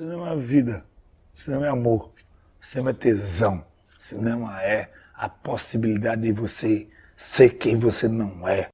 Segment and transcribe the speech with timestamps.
[0.00, 0.86] Cinema é vida.
[1.34, 2.10] Cinema é amor.
[2.58, 3.66] Cinema é tesão.
[3.98, 8.70] Cinema é a possibilidade de você ser quem você não é.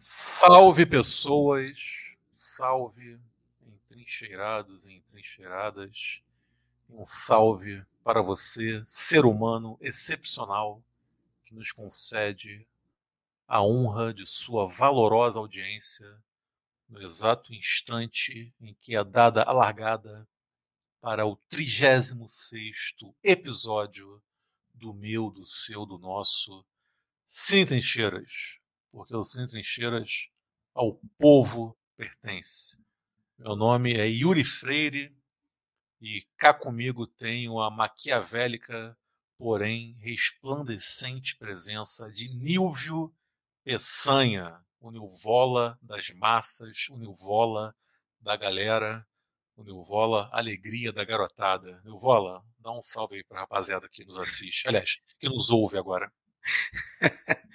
[0.00, 1.78] Salve pessoas,
[2.36, 3.20] salve
[3.88, 6.20] entrincheirados e entrincheiradas.
[6.94, 10.84] Um salve para você, ser humano excepcional,
[11.42, 12.66] que nos concede
[13.48, 16.22] a honra de sua valorosa audiência
[16.86, 20.28] no exato instante em que é dada a largada
[21.00, 24.22] para o 36º episódio
[24.74, 26.62] do meu, do seu, do nosso
[27.24, 28.58] Sem Trincheiras,
[28.90, 30.28] porque o Sem Trincheiras
[30.74, 32.84] ao povo pertence.
[33.38, 35.21] Meu nome é Yuri Freire
[36.02, 38.98] e cá comigo tenho a maquiavélica,
[39.38, 43.14] porém resplandecente presença de Nilvio
[43.62, 47.72] Peçanha, o Nilvola das massas, o Nilvola
[48.20, 49.06] da galera,
[49.54, 51.80] o Nilvola alegria da garotada.
[51.84, 56.12] Nilvola, dá um salve aí pra rapaziada que nos assiste, aliás, que nos ouve agora.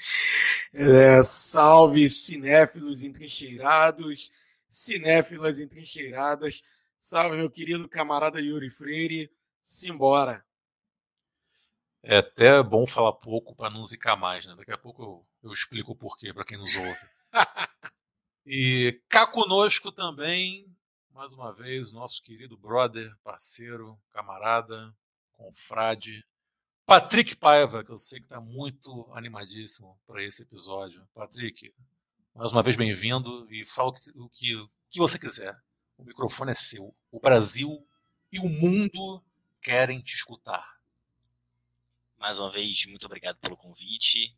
[0.73, 4.31] É, salve cinéfilos entrincheirados,
[4.69, 6.61] cinéfilas entrincheiradas.
[7.09, 9.31] Salve, meu querido camarada Yuri Freire.
[9.63, 10.45] Simbora.
[12.03, 14.53] É até bom falar pouco para não zicar mais, né?
[14.57, 16.99] Daqui a pouco eu, eu explico o porquê para quem nos ouve.
[18.45, 20.67] e cá conosco também,
[21.11, 24.93] mais uma vez, nosso querido brother, parceiro, camarada,
[25.31, 26.25] confrade,
[26.85, 31.07] Patrick Paiva, que eu sei que está muito animadíssimo para esse episódio.
[31.13, 31.73] Patrick,
[32.35, 35.57] mais uma vez bem-vindo e fala o que, o, que, o que você quiser.
[35.97, 36.95] O microfone é seu.
[37.11, 37.85] O Brasil
[38.31, 39.23] e o mundo
[39.61, 40.77] querem te escutar.
[42.19, 44.35] Mais uma vez, muito obrigado pelo convite.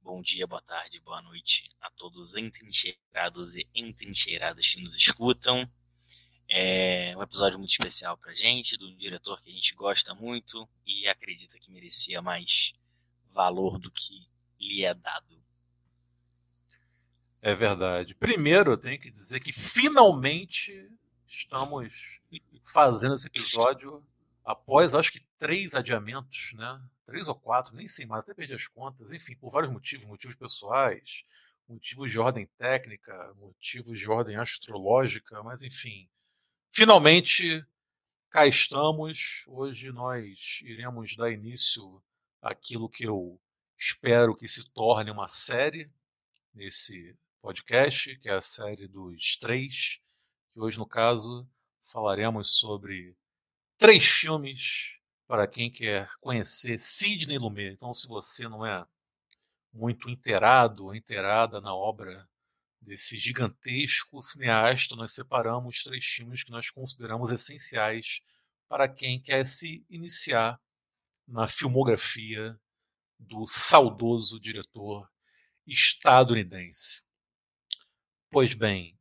[0.00, 5.70] Bom dia, boa tarde, boa noite a todos entrincheirados e entrincheiradas que nos escutam.
[6.48, 10.68] É um episódio muito especial pra gente, de um diretor que a gente gosta muito
[10.86, 12.74] e acredita que merecia mais
[13.32, 14.26] valor do que
[14.58, 15.42] lhe é dado.
[17.40, 18.14] É verdade.
[18.14, 20.90] Primeiro, eu tenho que dizer que finalmente
[21.32, 22.20] estamos
[22.72, 24.04] fazendo esse episódio
[24.44, 26.82] após, acho que, três adiamentos, né?
[27.06, 29.12] Três ou quatro, nem sei mais, até perdi as contas.
[29.12, 31.24] Enfim, por vários motivos, motivos pessoais,
[31.68, 36.08] motivos de ordem técnica, motivos de ordem astrológica, mas enfim,
[36.74, 37.62] Finalmente,
[38.30, 39.44] cá estamos.
[39.46, 42.02] Hoje nós iremos dar início
[42.40, 43.38] àquilo que eu
[43.78, 45.90] espero que se torne uma série
[46.54, 50.00] nesse podcast, que é a série dos três.
[50.52, 51.48] Que hoje, no caso,
[51.90, 53.16] falaremos sobre
[53.78, 57.72] três filmes para quem quer conhecer Sidney Lumet.
[57.72, 58.86] Então, se você não é
[59.72, 62.28] muito inteirado ou inteirada na obra
[62.80, 68.20] desse gigantesco cineasta, nós separamos três filmes que nós consideramos essenciais
[68.68, 70.60] para quem quer se iniciar
[71.26, 72.58] na filmografia
[73.18, 75.08] do saudoso diretor
[75.66, 77.04] estadunidense.
[78.30, 78.98] Pois bem,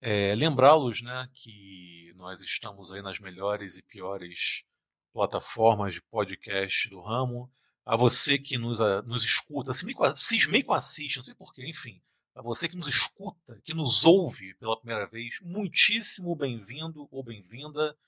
[0.00, 4.64] é, lembrá-los né, que nós estamos aí nas melhores e piores
[5.12, 7.50] plataformas de podcast do ramo.
[7.84, 12.00] A você que nos, a, nos escuta, cismei com assiste, não sei porquê, enfim
[12.38, 17.98] a você que nos escuta, que nos ouve pela primeira vez, muitíssimo bem-vindo ou bem-vinda.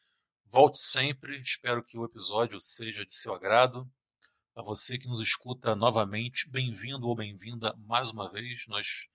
[0.47, 3.91] Volte sempre, espero que o episódio seja de seu agrado.
[4.55, 8.69] A você que nos escuta novamente, bem-vindo ou bem-vinda mais uma vez.
[8.69, 9.09] Nós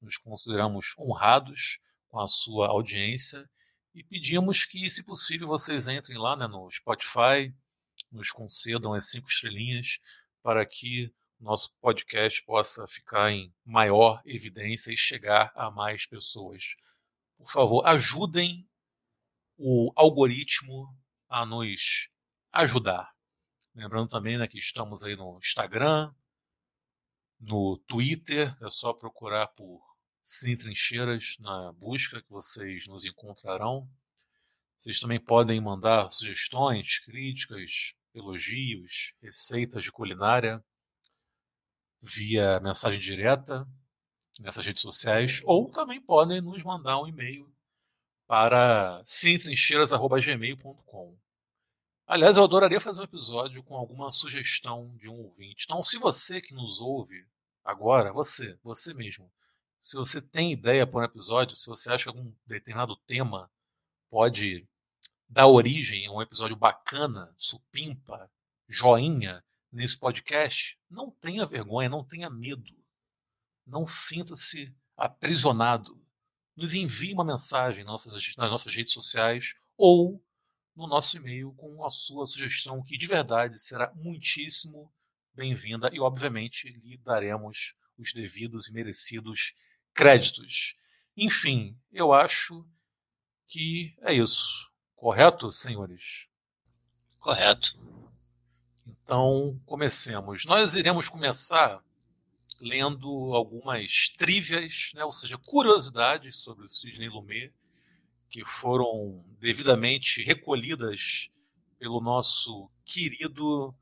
[0.00, 3.48] nos consideramos honrados com a sua audiência
[3.94, 7.54] e pedimos que, se possível, vocês entrem lá né, no Spotify,
[8.10, 9.98] nos concedam as cinco estrelinhas
[10.42, 16.76] para que nosso podcast possa ficar em maior evidência e chegar a mais pessoas.
[17.38, 18.68] Por favor, ajudem
[19.56, 20.94] o algoritmo
[21.28, 22.10] a nos
[22.52, 23.12] ajudar.
[23.74, 26.12] Lembrando também né, que estamos aí no Instagram,
[27.40, 29.80] no Twitter, é só procurar por
[30.24, 33.88] Sem Trincheiras na busca que vocês nos encontrarão.
[34.78, 40.64] Vocês também podem mandar sugestões, críticas, elogios, receitas de culinária
[42.02, 43.66] via mensagem direta
[44.40, 47.52] nessas redes sociais, ou também podem nos mandar um e-mail
[48.26, 51.18] para cintrincheiras.gmail.com.
[52.06, 55.64] Aliás, eu adoraria fazer um episódio com alguma sugestão de um ouvinte.
[55.64, 57.26] Então, se você que nos ouve
[57.64, 59.30] agora, você, você mesmo,
[59.80, 63.50] se você tem ideia para um episódio, se você acha que algum determinado tema
[64.10, 64.68] pode
[65.28, 68.30] dar origem a um episódio bacana, supimpa,
[68.68, 69.42] joinha
[69.72, 72.76] nesse podcast, não tenha vergonha, não tenha medo.
[73.66, 75.98] Não sinta-se aprisionado.
[76.54, 80.22] Nos envie uma mensagem nas nossas, nas nossas redes sociais ou
[80.76, 84.92] no nosso e-mail com a sua sugestão, que de verdade será muitíssimo
[85.32, 89.54] bem-vinda e, obviamente, lhe daremos os devidos e merecidos
[89.94, 90.74] créditos.
[91.16, 92.66] Enfim, eu acho
[93.46, 94.70] que é isso.
[94.96, 96.28] Correto, senhores?
[97.18, 97.78] Correto.
[98.86, 100.44] Então, comecemos.
[100.44, 101.82] Nós iremos começar
[102.60, 107.52] lendo algumas trivias, né, ou seja, curiosidades sobre o Sidney Lumet,
[108.28, 111.30] que foram devidamente recolhidas
[111.78, 113.74] pelo nosso querido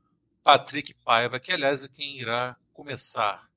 [0.43, 3.48] Patrick Paiva, que aliás é quem irá começar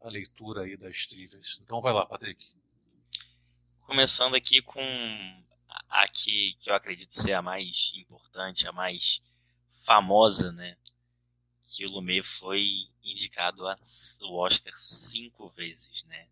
[0.00, 1.60] a leitura aí das trivias.
[1.62, 2.44] Então vai lá, Patrick.
[3.82, 4.80] Começando aqui com
[5.88, 9.22] a que, que eu acredito ser a mais importante, a mais
[9.72, 10.76] famosa, né?
[11.66, 13.78] Que o Lumet foi indicado ao
[14.34, 16.28] Oscar cinco vezes, né?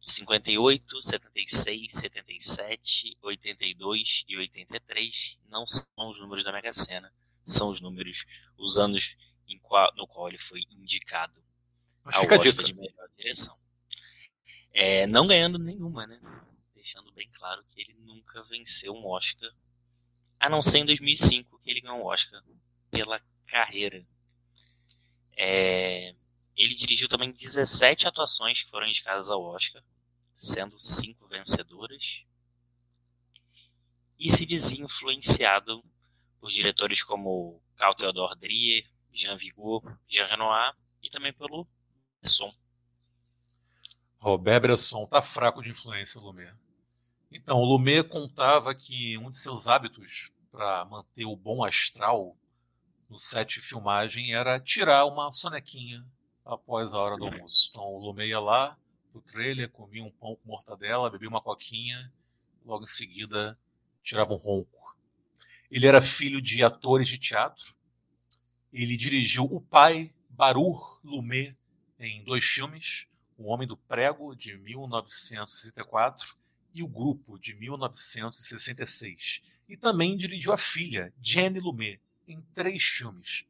[0.00, 7.10] 58, 76, 77, 82 e 83 não são os números da Mega Sena,
[7.46, 8.24] são os números,
[8.58, 9.16] os anos
[9.62, 11.43] qual, no qual ele foi indicado
[12.04, 13.56] Mas ao Oscar de melhor direção.
[14.72, 16.20] É, não ganhando nenhuma, né?
[16.74, 19.50] Deixando bem claro que ele nunca venceu um Oscar,
[20.38, 22.42] a não ser em 2005 que ele ganhou um Oscar
[22.90, 24.04] pela carreira.
[25.36, 26.14] É,
[26.56, 29.82] ele dirigiu também 17 atuações que foram indicadas ao Oscar,
[30.36, 32.22] sendo cinco vencedoras.
[34.18, 35.84] E se dizia influenciado
[36.40, 41.66] por diretores como Carl Theodor Dreyer, Jean Vigo, Jean Renoir e também pelo
[42.24, 42.50] Bresson.
[44.18, 46.54] Robert Bresson tá fraco de influência, Lumet.
[47.30, 52.34] Então, o Lumet contava que um de seus hábitos para manter o bom astral
[53.10, 56.02] no set de filmagem era tirar uma sonequinha
[56.46, 57.68] após a hora do almoço.
[57.70, 58.78] Então, o Lumet ia lá,
[59.12, 62.10] pro trailer, comia um pão com mortadela, bebia uma coquinha,
[62.64, 63.58] logo em seguida
[64.02, 64.96] tirava um ronco.
[65.70, 67.74] Ele era filho de atores de teatro.
[68.72, 71.54] Ele dirigiu o pai, Barur Lumet,
[71.98, 73.06] em dois filmes,
[73.36, 76.36] O Homem do Prego, de 1964,
[76.74, 79.42] e O Grupo, de 1966.
[79.68, 83.44] E também dirigiu a filha, Jenny Lumet, em três filmes.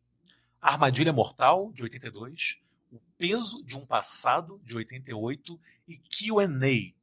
[0.60, 2.58] Armadilha Mortal, de 82,
[2.92, 6.46] o Peso de um Passado, de 88, e QA,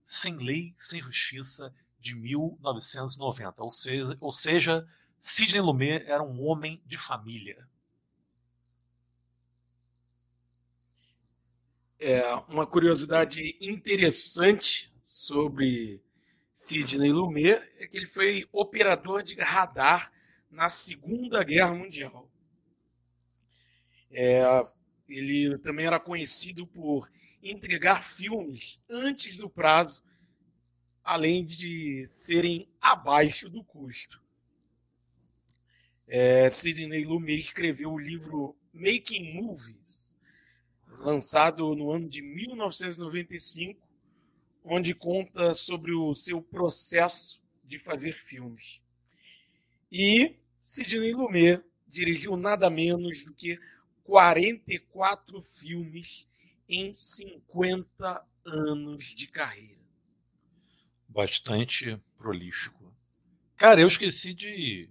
[0.03, 3.61] Sem Lei, Sem Justiça, de 1990.
[3.63, 4.87] Ou seja, ou seja
[5.19, 7.67] Sidney Lumet era um homem de família.
[12.03, 16.01] É, uma curiosidade interessante sobre
[16.55, 20.11] Sidney Lumet é que ele foi operador de radar
[20.49, 22.27] na Segunda Guerra Mundial.
[24.09, 24.41] É,
[25.07, 27.07] ele também era conhecido por
[27.43, 30.03] entregar filmes antes do prazo,
[31.03, 34.19] além de serem abaixo do custo.
[36.07, 40.10] É, Sidney Lumet escreveu o livro Making Movies,
[41.01, 43.87] lançado no ano de 1995,
[44.63, 48.81] onde conta sobre o seu processo de fazer filmes.
[49.91, 53.59] E Sidney Lumet dirigiu nada menos do que
[54.03, 56.27] 44 filmes
[56.67, 59.81] em 50 anos de carreira.
[61.07, 62.93] Bastante prolífico.
[63.57, 64.89] Cara, eu esqueci de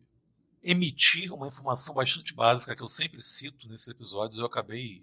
[0.63, 5.03] emitir uma informação bastante básica que eu sempre cito nesses episódios eu acabei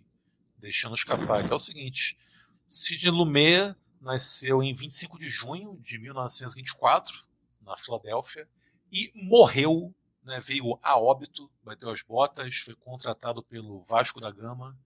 [0.58, 2.18] deixando escapar, que é o seguinte.
[2.66, 7.14] Sidney Lumet nasceu em 25 de junho de 1924,
[7.62, 8.48] na Filadélfia,
[8.92, 9.94] e morreu
[10.28, 14.78] né, veio a óbito, bateu as botas, foi contratado pelo Vasco da Gama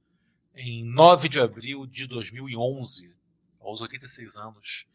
[0.55, 3.15] em 9 de abril de 2011,
[3.59, 4.85] aos 86 anos,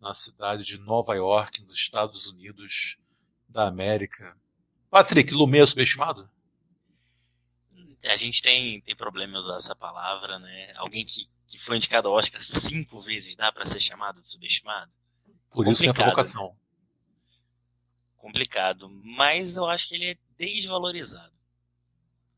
[0.00, 2.98] na cidade de Nova York, nos Estados Unidos
[3.48, 4.36] da América.
[4.90, 6.28] Patrick, Lumet é subestimado?
[8.04, 10.72] A gente tem, tem problema em usar essa palavra, né?
[10.76, 14.92] Alguém que, que foi indicado ao Oscar cinco vezes dá para ser chamado de subestimado?
[15.50, 16.56] Por isso que é a provocação
[18.16, 21.34] complicado, mas eu acho que ele é desvalorizado.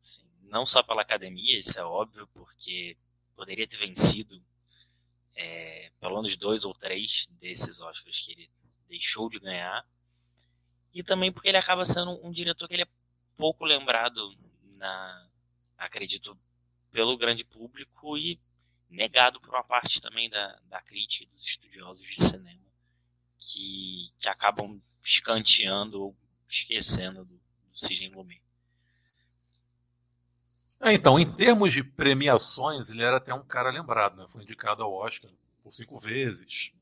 [0.03, 2.97] Assim, não só pela academia, isso é óbvio, porque
[3.37, 4.43] poderia ter vencido
[5.37, 8.51] é, pelo menos dois ou três desses Oscars que ele
[8.89, 9.87] deixou de ganhar,
[10.93, 12.89] e também porque ele acaba sendo um diretor que ele é
[13.37, 14.37] pouco lembrado
[14.77, 15.26] na,
[15.77, 16.39] acredito,
[16.91, 18.41] pelo grande público e
[18.89, 22.67] negado por uma parte também da, da crítica e dos estudiosos de cinema
[23.39, 26.17] que, que acabam escanteando ou
[26.49, 27.35] esquecendo do,
[27.71, 28.43] do Sidney Lumet.
[30.81, 34.27] É, então, em termos de premiações, ele era até um cara lembrado, né?
[34.29, 35.31] Foi indicado ao Oscar
[35.63, 36.73] por cinco vezes.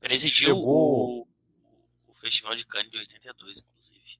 [0.00, 1.22] Presidiu Chegou...
[1.22, 1.28] o,
[2.08, 4.18] o Festival de Cannes de 82, inclusive.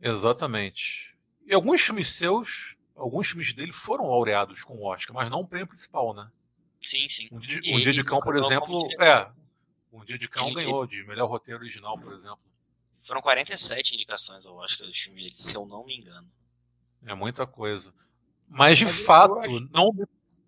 [0.00, 1.15] Exatamente.
[1.46, 5.46] E alguns filmes seus, alguns filmes dele foram laureados com o Oscar, mas não o
[5.46, 6.28] prêmio principal, né?
[6.82, 7.28] Sim, sim.
[7.30, 9.30] Um dia, um dia de Cão, por exemplo, é.
[9.92, 12.40] Um dia de Cão ele, ganhou de melhor roteiro original, por exemplo.
[13.04, 16.28] Foram 47 indicações ao Oscar dos filmes dele, se eu não me engano.
[17.06, 17.94] É muita coisa.
[18.48, 19.68] Mas de Mas fato, acho...
[19.70, 19.92] não,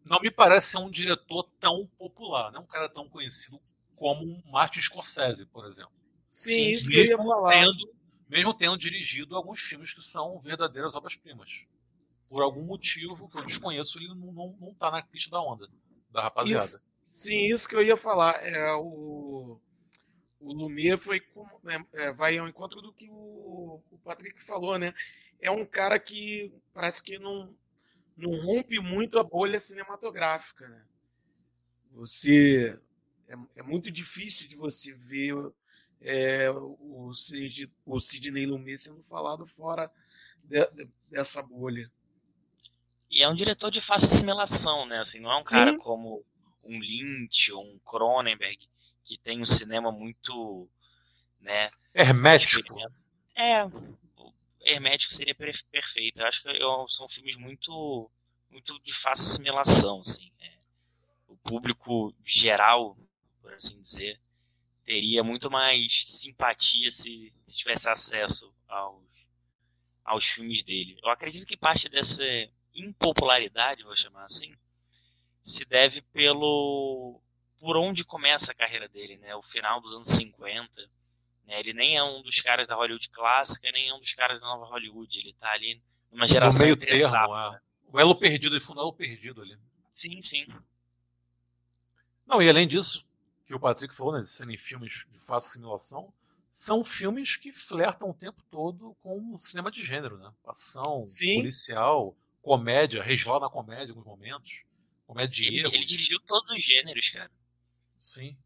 [0.04, 3.60] não me parece ser um diretor tão popular, não é um cara tão conhecido
[3.96, 5.92] como Martin Scorsese, por exemplo.
[6.30, 7.50] Sim, isso que eu ia falar.
[7.50, 7.97] Tendo,
[8.28, 11.64] mesmo tendo dirigido alguns filmes que são verdadeiras obras-primas.
[12.28, 15.68] Por algum motivo que eu desconheço, ele não, não, não tá na pista da onda
[16.10, 16.64] da rapaziada.
[16.64, 16.80] Isso,
[17.10, 18.34] sim, isso que eu ia falar.
[18.46, 19.58] É, o,
[20.40, 21.22] o Lumière foi,
[21.66, 24.94] é, é, vai ao encontro do que o, o Patrick falou, né?
[25.40, 27.54] é um cara que parece que não,
[28.16, 30.68] não rompe muito a bolha cinematográfica.
[30.68, 30.84] Né?
[31.92, 32.78] Você
[33.28, 35.34] é, é, muito difícil de você ver
[36.00, 39.90] é, o, Sid, o Sidney Lumet sendo falado fora
[40.44, 41.90] de, de, dessa bolha.
[43.10, 45.00] E é um diretor de fácil assimilação, né?
[45.00, 45.78] Assim, não é um cara Sim.
[45.78, 46.24] como
[46.62, 48.58] um Lynch ou um Cronenberg
[49.04, 50.68] que tem um cinema muito,
[51.40, 51.70] né?
[51.94, 52.76] Hermético.
[53.34, 53.66] É,
[54.60, 56.20] hermético seria perfeito.
[56.20, 58.10] Eu acho que eu, são filmes muito,
[58.50, 60.30] muito de fácil assimilação, assim.
[60.40, 60.52] É.
[61.26, 62.96] O público geral,
[63.40, 64.20] por assim dizer,
[64.88, 69.04] teria muito mais simpatia se, se tivesse acesso aos,
[70.02, 70.98] aos filmes dele.
[71.02, 72.24] Eu acredito que parte dessa
[72.74, 74.50] impopularidade, vou chamar assim,
[75.44, 77.20] se deve pelo
[77.60, 79.34] por onde começa a carreira dele, né?
[79.34, 80.72] O final dos anos 50,
[81.44, 81.60] né?
[81.60, 84.46] Ele nem é um dos caras da Hollywood clássica, nem é um dos caras da
[84.46, 85.18] nova Hollywood.
[85.18, 87.60] Ele está ali numa geração no meio termo, é.
[87.92, 89.58] O elo perdido, ele fundou o perdido ali.
[89.92, 90.46] Sim, sim.
[92.26, 93.07] Não, e além disso,
[93.48, 96.12] que o Patrick falou, né, serem filmes de fácil assimilação,
[96.50, 100.30] são filmes que flertam o tempo todo com o cinema de gênero, né?
[100.46, 101.36] Ação, sim.
[101.36, 104.64] policial, comédia, resvala na comédia em alguns momentos.
[105.06, 105.72] Comédia ele, erros.
[105.72, 107.30] Ele dirigiu todos os gêneros, cara.
[107.98, 108.36] Sim.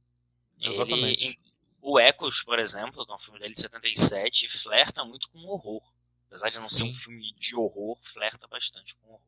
[0.60, 1.26] Exatamente.
[1.26, 1.38] Ele,
[1.80, 5.82] o Ecos, por exemplo, que é um filme dele de 77, flerta muito com horror.
[6.28, 6.76] Apesar de não Sim.
[6.76, 9.20] ser um filme de horror, flerta bastante com horror.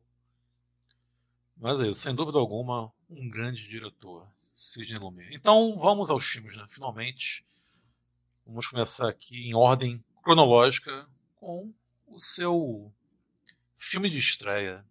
[1.57, 4.25] Mas é isso, sem dúvida alguma, um grande diretor,
[4.55, 5.35] Sidney Lumet.
[5.35, 6.65] Então vamos aos filmes, né?
[6.69, 7.45] Finalmente.
[8.45, 11.73] Vamos começar aqui em ordem cronológica com
[12.07, 12.89] o seu
[13.77, 14.85] filme de estreia.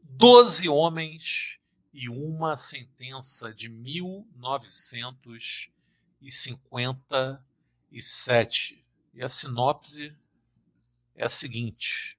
[0.00, 1.58] Doze Homens
[1.92, 5.68] e uma Sentença de 1900
[6.20, 8.86] e 57.
[9.14, 10.16] E a sinopse
[11.16, 12.16] é a seguinte: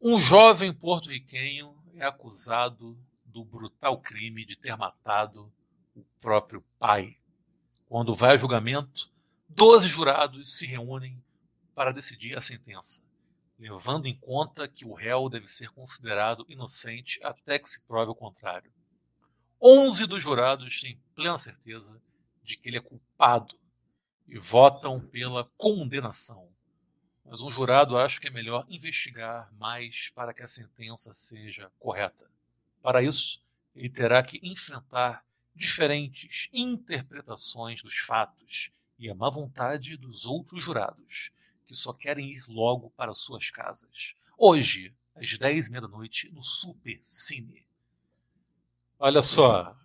[0.00, 5.52] Um jovem porto-riquenho é acusado do brutal crime de ter matado
[5.94, 7.16] o próprio pai.
[7.86, 9.10] Quando vai a julgamento,
[9.48, 11.22] doze jurados se reúnem
[11.74, 13.02] para decidir a sentença,
[13.58, 18.14] levando em conta que o réu deve ser considerado inocente até que se prove o
[18.14, 18.72] contrário.
[19.60, 22.00] Onze dos jurados têm plena certeza
[22.42, 23.58] de que ele é culpado
[24.26, 26.48] e votam pela condenação.
[27.24, 32.30] Mas um jurado acha que é melhor investigar mais para que a sentença seja correta.
[32.82, 33.42] Para isso,
[33.74, 35.24] ele terá que enfrentar
[35.54, 41.30] diferentes interpretações dos fatos e a má vontade dos outros jurados,
[41.66, 44.14] que só querem ir logo para suas casas.
[44.36, 47.66] Hoje, às 10 e meia da noite, no Super Cine.
[48.98, 49.76] Olha só,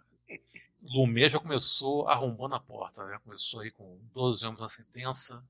[0.82, 3.20] Lumet já começou arrombando a porta, né?
[3.24, 5.46] Começou aí com 12 anos na sentença,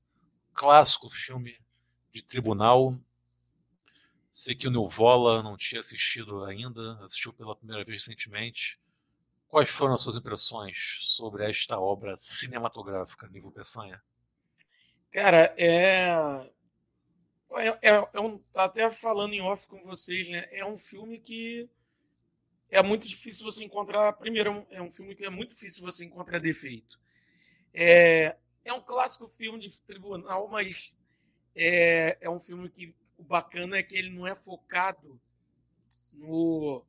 [0.52, 1.56] clássico filme
[2.12, 2.98] de tribunal.
[4.32, 8.79] Sei que o Neuvola não tinha assistido ainda, assistiu pela primeira vez recentemente.
[9.50, 14.00] Quais foram as suas impressões sobre esta obra cinematográfica, Nivo Peçanha?
[15.10, 16.48] Cara, é...
[17.52, 20.46] É, é, é um, até falando em off com vocês, né?
[20.52, 21.68] É um filme que
[22.70, 24.12] é muito difícil você encontrar.
[24.12, 27.00] Primeiro, é um é filme que é muito difícil você encontrar defeito.
[27.74, 30.96] É, é um clássico filme de tribunal, mas
[31.56, 35.20] é, é um filme que o bacana é que ele não é focado
[36.12, 36.84] no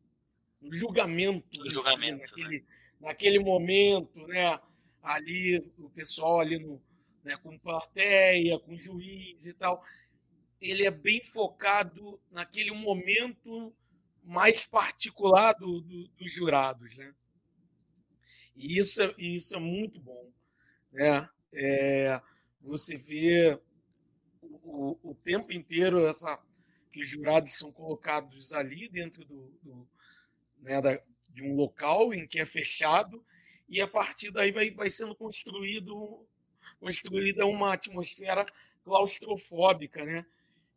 [0.70, 2.66] julgamento, no julgamento si, naquele, né?
[3.00, 4.60] naquele momento, né?
[5.02, 6.82] Ali, o pessoal ali no,
[7.24, 9.84] né, com plateia, com juiz e tal.
[10.60, 13.74] Ele é bem focado naquele momento
[14.24, 17.14] mais particular do, do, dos jurados, né?
[18.56, 20.32] E isso é, isso é muito bom,
[20.92, 21.28] né?
[21.54, 22.22] É,
[22.62, 23.60] você vê
[24.42, 26.40] o, o tempo inteiro essa
[26.92, 29.88] que os jurados são colocados ali dentro do, do
[30.62, 33.24] né, da, de um local em que é fechado
[33.68, 36.26] e a partir daí vai, vai sendo construído
[36.80, 38.46] construída uma atmosfera
[38.84, 40.26] claustrofóbica, né?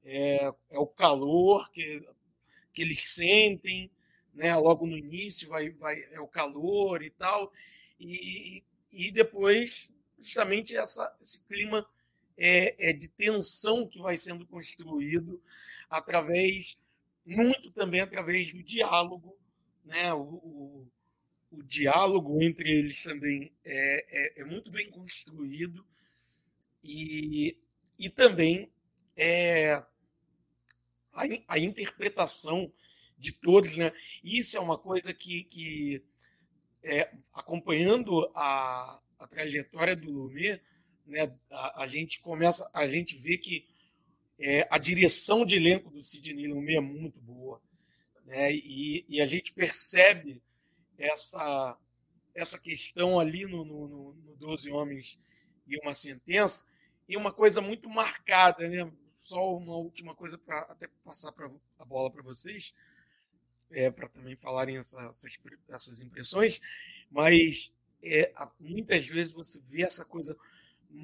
[0.04, 2.06] É, é o calor que,
[2.72, 3.90] que eles sentem,
[4.32, 4.54] né?
[4.56, 7.52] Logo no início vai, vai é o calor e tal,
[7.98, 8.62] e,
[8.92, 11.86] e depois justamente essa, esse clima
[12.36, 15.42] é, é de tensão que vai sendo construído
[15.88, 16.78] através
[17.24, 19.36] muito também através do diálogo,
[19.84, 20.12] né?
[20.12, 20.86] O, o,
[21.50, 25.84] o diálogo entre eles também é, é, é, muito bem construído
[26.82, 27.56] e,
[27.98, 28.70] e também
[29.16, 29.82] é,
[31.12, 32.72] a, a interpretação
[33.16, 33.92] de todos, né?
[34.22, 36.02] Isso é uma coisa que, que
[36.82, 40.60] é, acompanhando a, a trajetória do Lumet,
[41.06, 43.66] né, a, a, gente começa, a gente vê que
[44.38, 47.60] é, a direção de elenco do Sidney Lumet é muito boa,
[48.24, 48.52] né?
[48.52, 50.42] E, e a gente percebe
[50.98, 51.76] essa
[52.34, 55.18] essa questão ali no, no, no Doze Homens
[55.66, 56.64] e uma Sentença
[57.08, 58.90] e uma coisa muito marcada, né?
[59.20, 62.74] Só uma última coisa para até passar pra, a bola para vocês,
[63.70, 65.38] é, para também falarem essa, essas,
[65.68, 66.60] essas impressões,
[67.10, 70.36] mas é, muitas vezes você vê essa coisa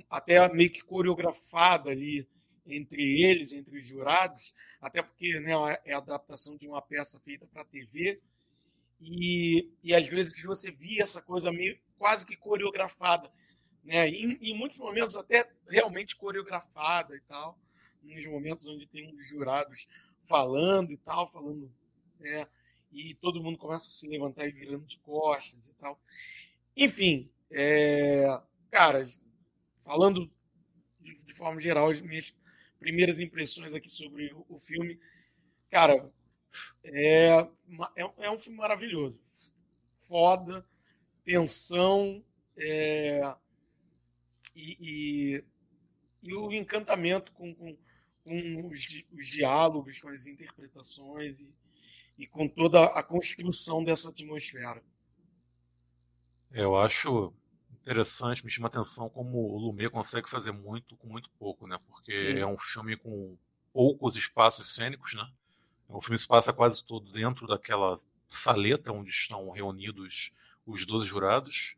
[0.09, 2.29] até meio que coreografada ali
[2.67, 5.53] entre eles, entre os jurados, até porque né,
[5.85, 8.21] é a adaptação de uma peça feita para TV,
[9.01, 13.31] e, e às vezes você via essa coisa meio quase que coreografada,
[13.83, 14.09] né?
[14.09, 17.59] Em, em muitos momentos até realmente coreografada e tal,
[18.03, 19.89] nos momentos onde tem os jurados
[20.23, 21.73] falando e tal, falando,
[22.19, 22.47] né?
[22.93, 25.99] E todo mundo começa a se levantar e virando de costas e tal.
[26.77, 28.41] Enfim, é,
[28.71, 29.05] cara,
[29.81, 30.31] falando
[31.01, 32.35] de, de, forma geral, as minhas
[32.81, 34.99] primeiras impressões aqui sobre o, filme,
[35.71, 36.11] cara,
[36.83, 37.29] é,
[37.97, 39.21] é, é, um filme maravilhoso.
[39.99, 40.67] Foda,
[41.23, 42.25] tensão,
[42.57, 43.21] é,
[44.57, 45.45] e, e,
[46.25, 47.77] e, o encantamento com, com,
[48.25, 51.55] com os, os, diálogos, com as interpretações e,
[52.19, 54.83] e com toda a construção dessa atmosfera.
[56.51, 57.33] Eu acho
[57.83, 61.79] interessante, me chama atenção como o Lumet consegue fazer muito com muito pouco, né?
[61.89, 62.39] Porque Sim.
[62.39, 63.37] é um filme com
[63.73, 65.29] poucos espaços cênicos, né?
[65.89, 67.95] O filme se passa quase todo dentro daquela
[68.29, 70.33] saleta onde estão reunidos
[70.67, 71.75] os 12 jurados.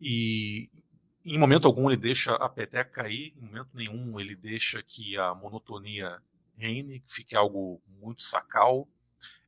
[0.00, 0.68] E
[1.24, 5.34] em momento algum ele deixa a peteca cair, em momento nenhum ele deixa que a
[5.34, 6.20] monotonia
[6.56, 8.88] reine, que fique algo muito sacal.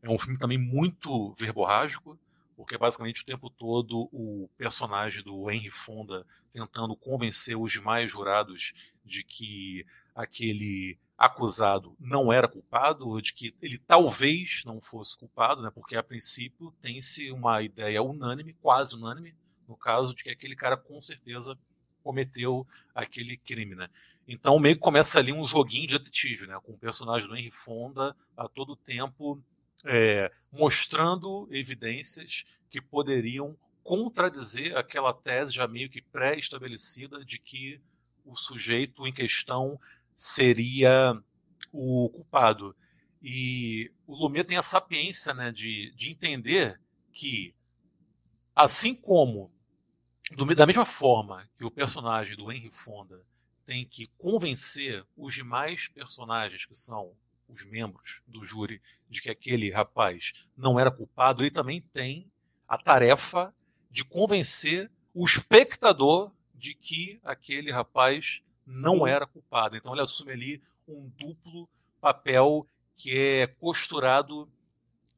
[0.02, 2.18] É um filme também muito verborrágico,
[2.58, 8.10] porque é basicamente o tempo todo o personagem do Henry Fonda tentando convencer os demais
[8.10, 8.72] jurados
[9.04, 15.62] de que aquele acusado não era culpado, ou de que ele talvez não fosse culpado,
[15.62, 19.36] né, porque a princípio tem-se uma ideia unânime, quase unânime,
[19.68, 21.56] no caso de que aquele cara com certeza
[22.02, 23.88] cometeu aquele crime, né?
[24.26, 26.58] Então meio que começa ali um joguinho de detetive, né?
[26.64, 29.40] Com o personagem do Henry Fonda a todo tempo
[29.84, 37.80] é, mostrando evidências que poderiam contradizer aquela tese já meio que pré-estabelecida de que
[38.24, 39.80] o sujeito em questão
[40.14, 41.18] seria
[41.72, 42.76] o culpado.
[43.22, 46.80] E o Lumet tem a sapiência né, de, de entender
[47.12, 47.54] que,
[48.54, 49.50] assim como,
[50.32, 53.24] do, da mesma forma que o personagem do Henry Fonda
[53.66, 57.14] tem que convencer os demais personagens que são
[57.48, 62.30] os membros do júri de que aquele rapaz não era culpado, ele também tem
[62.66, 63.54] a tarefa
[63.90, 69.08] de convencer o espectador de que aquele rapaz não Sim.
[69.08, 69.76] era culpado.
[69.76, 71.68] Então ele assume ali um duplo
[72.00, 74.50] papel que é costurado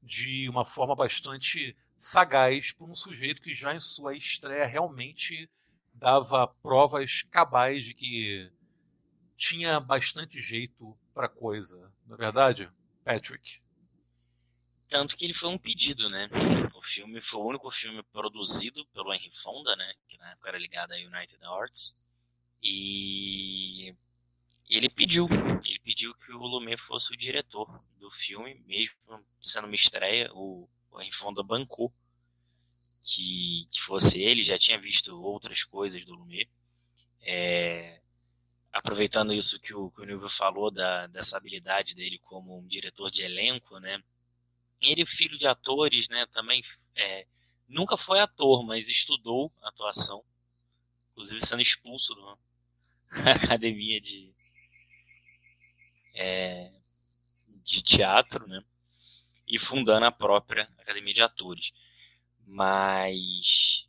[0.03, 5.51] de uma forma bastante sagaz por um sujeito que já em sua estreia realmente
[5.93, 8.51] dava provas cabais de que
[9.37, 11.93] tinha bastante jeito para coisa.
[12.11, 12.69] Na é verdade,
[13.05, 13.61] Patrick.
[14.89, 16.29] Tanto que ele foi um pedido, né?
[16.75, 19.95] O filme foi o único filme produzido pelo Henry Fonda, né?
[20.09, 21.97] Que na época era ligado à United Arts.
[22.61, 23.95] E
[24.69, 25.29] ele pediu,
[25.65, 28.97] ele pediu que o Lumet fosse o diretor do filme, mesmo
[29.41, 31.93] sendo uma estreia, o, o Henry Fonda bancou
[33.05, 36.51] que, que fosse ele, já tinha visto outras coisas do Lumet.
[37.23, 38.01] É,
[38.73, 43.11] aproveitando isso que o, que o Nilvio falou, da, dessa habilidade dele como um diretor
[43.11, 44.03] de elenco, né?
[44.81, 46.63] Ele, filho de atores, né, também
[46.97, 47.27] é,
[47.69, 50.25] nunca foi ator, mas estudou atuação,
[51.13, 52.37] inclusive sendo expulso da
[53.33, 54.33] academia de,
[56.15, 56.73] é,
[57.65, 58.65] de teatro, né?
[59.47, 61.73] E fundando a própria Academia de Atores.
[62.47, 63.87] Mas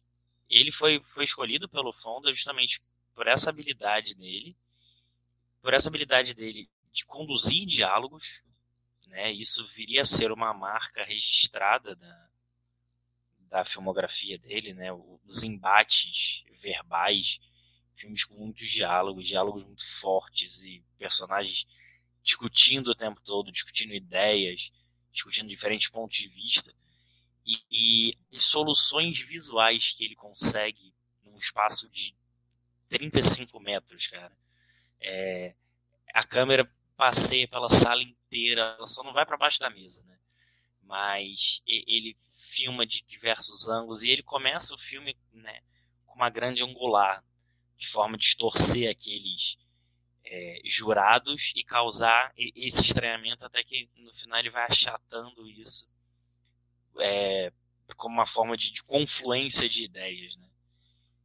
[0.50, 2.82] ele foi, foi escolhido pelo Fonda justamente
[3.16, 4.56] por essa habilidade dele,
[5.62, 8.42] por essa habilidade dele de conduzir diálogos,
[9.08, 9.32] né?
[9.32, 12.30] Isso viria a ser uma marca registrada da,
[13.50, 14.92] da filmografia dele, né?
[14.94, 17.40] Os embates verbais,
[17.96, 21.68] filmes com muitos diálogos, diálogos muito fortes e personagens
[22.24, 24.72] discutindo o tempo todo, discutindo ideias,
[25.12, 26.74] discutindo diferentes pontos de vista
[27.46, 30.94] e, e, e soluções visuais que ele consegue
[31.24, 32.16] num espaço de
[32.90, 34.36] 35 metros, cara.
[35.02, 35.56] É,
[36.14, 40.18] a câmera passeia pela sala inteira, ela só não vai para baixo da mesa, né?
[40.84, 42.18] Mas ele
[42.52, 45.62] filma de diversos ângulos e ele começa o filme, né,
[46.06, 47.24] com uma grande angular,
[47.78, 49.58] de forma a distorcer aqueles
[50.26, 55.90] é, jurados e causar esse estranhamento até que no final ele vai achatando isso
[57.00, 57.52] é,
[57.96, 60.36] como uma forma de, de, confluência de ideias.
[60.36, 60.48] Né?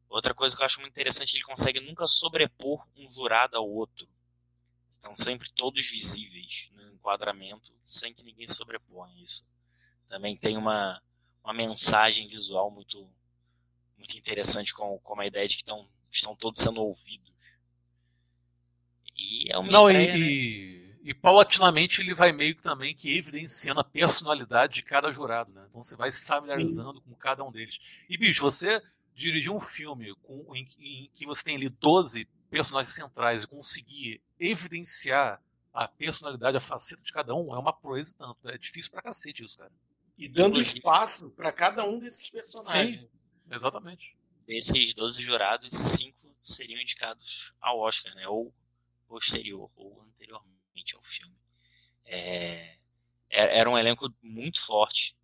[0.08, 4.08] Outra coisa que eu acho muito interessante, ele consegue nunca sobrepor um jurado ao outro.
[4.92, 9.44] Estão sempre todos visíveis no enquadramento, sem que ninguém sobreponha isso.
[10.08, 11.02] Também tem uma,
[11.42, 13.08] uma mensagem visual muito,
[13.98, 17.32] muito interessante com, com a ideia de que estão, estão todos sendo ouvidos.
[19.16, 20.26] E é uma Não, estreia, e, né?
[20.26, 25.52] e, e, paulatinamente ele vai meio que também que evidenciando a personalidade de cada jurado,
[25.52, 25.66] né?
[25.68, 27.10] Então você vai se familiarizando Sim.
[27.10, 28.04] com cada um deles.
[28.08, 28.82] E, bicho, você
[29.16, 34.20] dirigir um filme com, em, em, que você tem ali 12 personagens centrais e conseguir
[34.38, 38.38] evidenciar a personalidade, a faceta de cada um, é uma proeza tanto.
[38.44, 38.54] Né?
[38.54, 39.72] É difícil pra cacete isso, cara.
[40.18, 43.00] E dando espaço para cada um desses personagens.
[43.00, 43.08] Sim,
[43.50, 44.16] exatamente.
[44.46, 48.28] Desses 12 jurados, cinco seriam indicados ao Oscar, né?
[48.28, 48.54] Ou
[49.08, 51.34] posterior ou anteriormente ao filme.
[52.04, 52.76] É,
[53.28, 55.16] é, era um elenco muito forte.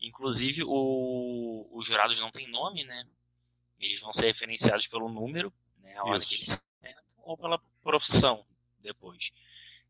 [0.00, 3.06] Inclusive, o, os jurados não têm nome, né?
[3.78, 5.96] Eles vão ser referenciados pelo número, né?
[5.96, 6.28] A hora Isso.
[6.28, 6.64] que eles
[7.18, 8.44] ou pela profissão
[8.80, 9.30] depois.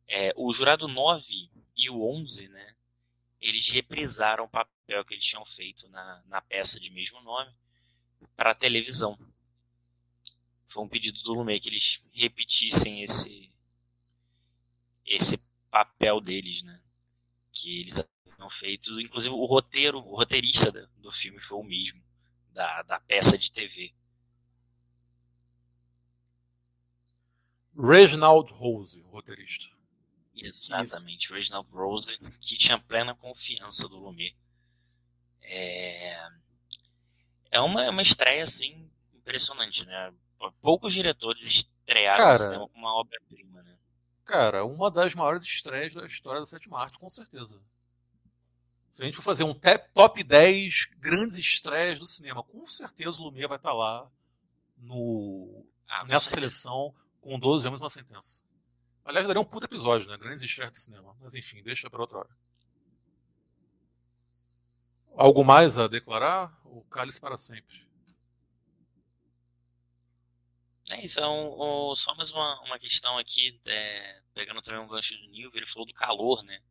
[0.07, 2.77] É, o jurado 9 e o 11, né?
[3.41, 7.53] Eles reprisaram o papel que eles tinham feito na, na peça de mesmo nome
[8.37, 9.19] para a televisão
[10.75, 13.49] foi um pedido do Lumet que eles repetissem esse
[15.07, 15.39] esse
[15.71, 16.81] papel deles, né?
[17.53, 19.01] Que eles haviam feito.
[19.01, 22.03] Inclusive o roteiro, o roteirista do filme foi o mesmo,
[22.55, 23.93] da, da peça de TV.
[27.77, 29.67] Reginald Rose, roteirista.
[30.37, 31.35] Exatamente, Isso.
[31.35, 34.37] Reginald Rose, que tinha plena confiança do Lumet.
[35.43, 36.29] É,
[37.51, 40.13] é uma, uma estreia assim impressionante, né?
[40.61, 43.77] poucos diretores estrearam cara, com uma obra-prima, né?
[44.25, 47.61] Cara, uma das maiores estreias da história da sétima arte, com certeza.
[48.95, 49.53] Se a gente for fazer um
[49.93, 54.09] top 10 grandes estreias do cinema, com certeza o Lumière vai estar lá
[54.77, 58.45] no, ah, nessa seleção com 12 anos uma sentença.
[59.05, 60.17] Aliás, daria um puto episódio, né?
[60.17, 61.17] Grandes estreias do cinema.
[61.21, 62.31] Mas enfim, deixa para outra hora.
[65.17, 66.57] Algo mais a declarar?
[66.65, 67.85] O cálice para sempre.
[70.91, 74.87] É isso, é um, um, só mais uma, uma questão aqui, é, pegando também um
[74.87, 76.63] gancho do Nilvio, ele falou do calor, né?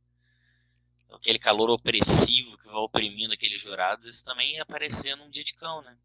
[1.13, 5.53] Aquele calor opressivo que vai oprimindo aqueles jurados, isso também ia aparecer num dia de
[5.53, 5.97] cão, né?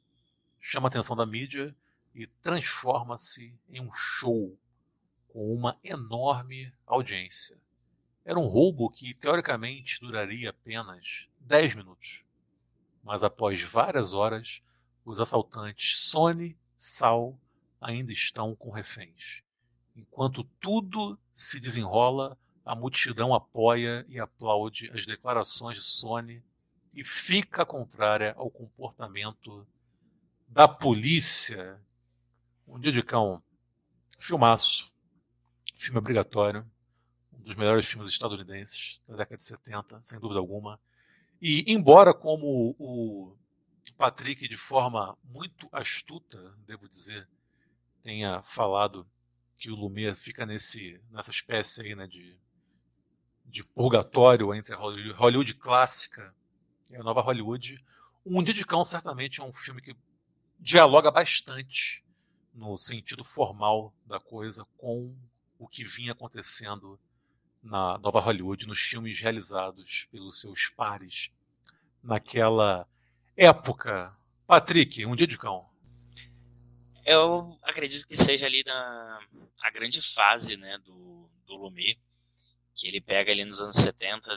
[0.70, 1.74] chama a atenção da mídia
[2.14, 4.54] e transforma-se em um show
[5.30, 7.58] com uma enorme audiência.
[8.26, 12.26] Era um roubo que teoricamente duraria apenas 10 minutos.
[13.02, 14.62] Mas após várias horas,
[15.06, 17.40] os assaltantes Sony Sal
[17.80, 19.42] ainda estão com reféns.
[19.96, 26.44] Enquanto tudo se desenrola, a multidão apoia e aplaude as declarações de Sony
[26.94, 29.66] e fica contrária ao comportamento
[30.48, 31.80] da polícia.
[32.68, 33.42] Um dia de cão.
[34.20, 34.94] Filmaço.
[35.76, 36.66] Filme obrigatório.
[37.34, 40.80] Um dos melhores filmes estadunidenses da década de 70, sem dúvida alguma.
[41.42, 43.36] E, embora como o
[43.98, 47.28] Patrick, de forma muito astuta, devo dizer,
[48.04, 49.08] tenha falado
[49.58, 52.40] que o Lumière fica nesse, nessa espécie aí, né, de,
[53.44, 56.34] de purgatório entre a Hollywood, Hollywood clássica
[56.92, 57.84] e a nova Hollywood.
[58.24, 59.96] Um Dia de Cão certamente é um filme que
[60.60, 62.04] dialoga bastante
[62.54, 65.15] no sentido formal da coisa com
[65.60, 67.00] o que vinha acontecendo
[67.62, 71.32] na nova Hollywood, nos filmes realizados pelos seus pares
[72.04, 72.88] naquela
[73.36, 74.15] época.
[74.46, 75.70] Patrick, Um Dia de Cão.
[77.06, 79.22] Eu acredito que seja ali na
[79.62, 82.00] a grande fase né, do, do Lumet,
[82.76, 84.30] que ele pega ali nos anos 70,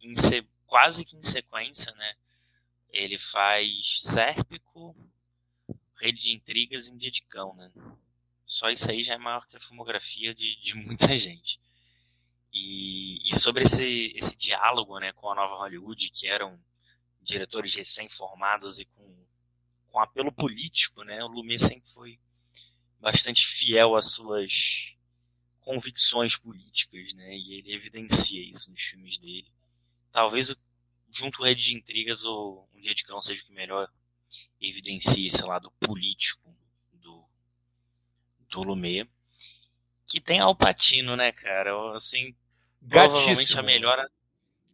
[0.00, 0.12] em,
[0.66, 2.14] quase que em sequência, né?
[2.92, 4.94] Ele faz Sérpico,
[6.00, 7.70] Rede de Intrigas e Um Dia de Cão, né?
[8.46, 11.60] Só isso aí já é maior que a filmografia de, de muita gente.
[12.52, 16.58] E, e sobre esse, esse diálogo né, com a nova Hollywood, que eram
[17.22, 19.20] diretores recém-formados e com
[19.90, 21.22] com apelo político, né?
[21.24, 22.18] O Lumet sempre foi
[23.00, 24.94] bastante fiel às suas
[25.60, 27.36] convicções políticas, né?
[27.36, 29.48] E ele evidencia isso nos filmes dele.
[30.12, 30.54] Talvez
[31.12, 33.90] junto ao Rede de Intrigas ou Um Dia de Cão seja o que melhor
[34.60, 36.54] evidencia esse lado político
[36.92, 37.24] do
[38.48, 39.08] do Lumet,
[40.06, 41.96] que tem Alpatino, né, cara?
[41.96, 42.34] Assim,
[42.82, 43.60] Gatíssimo.
[43.60, 44.04] a melhor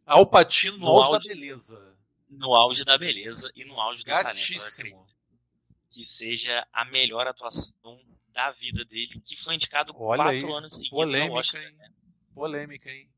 [0.06, 1.96] Alpatino no auge da beleza
[2.28, 4.90] no auge da beleza e no auge do Gatíssimo.
[4.90, 5.16] talento.
[5.90, 10.74] Que seja a melhor atuação da vida dele, que foi indicado Olha quatro aí, anos
[10.74, 11.62] seguidos polêmica, ao Oscar.
[11.62, 11.72] hein?
[11.72, 11.92] Né?
[12.34, 13.08] Polêmica, hein?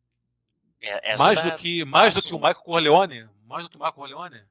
[0.80, 3.28] É, mais do que mais do que o Michael Corleone?
[3.46, 4.42] Mais do que o Michael Corleone?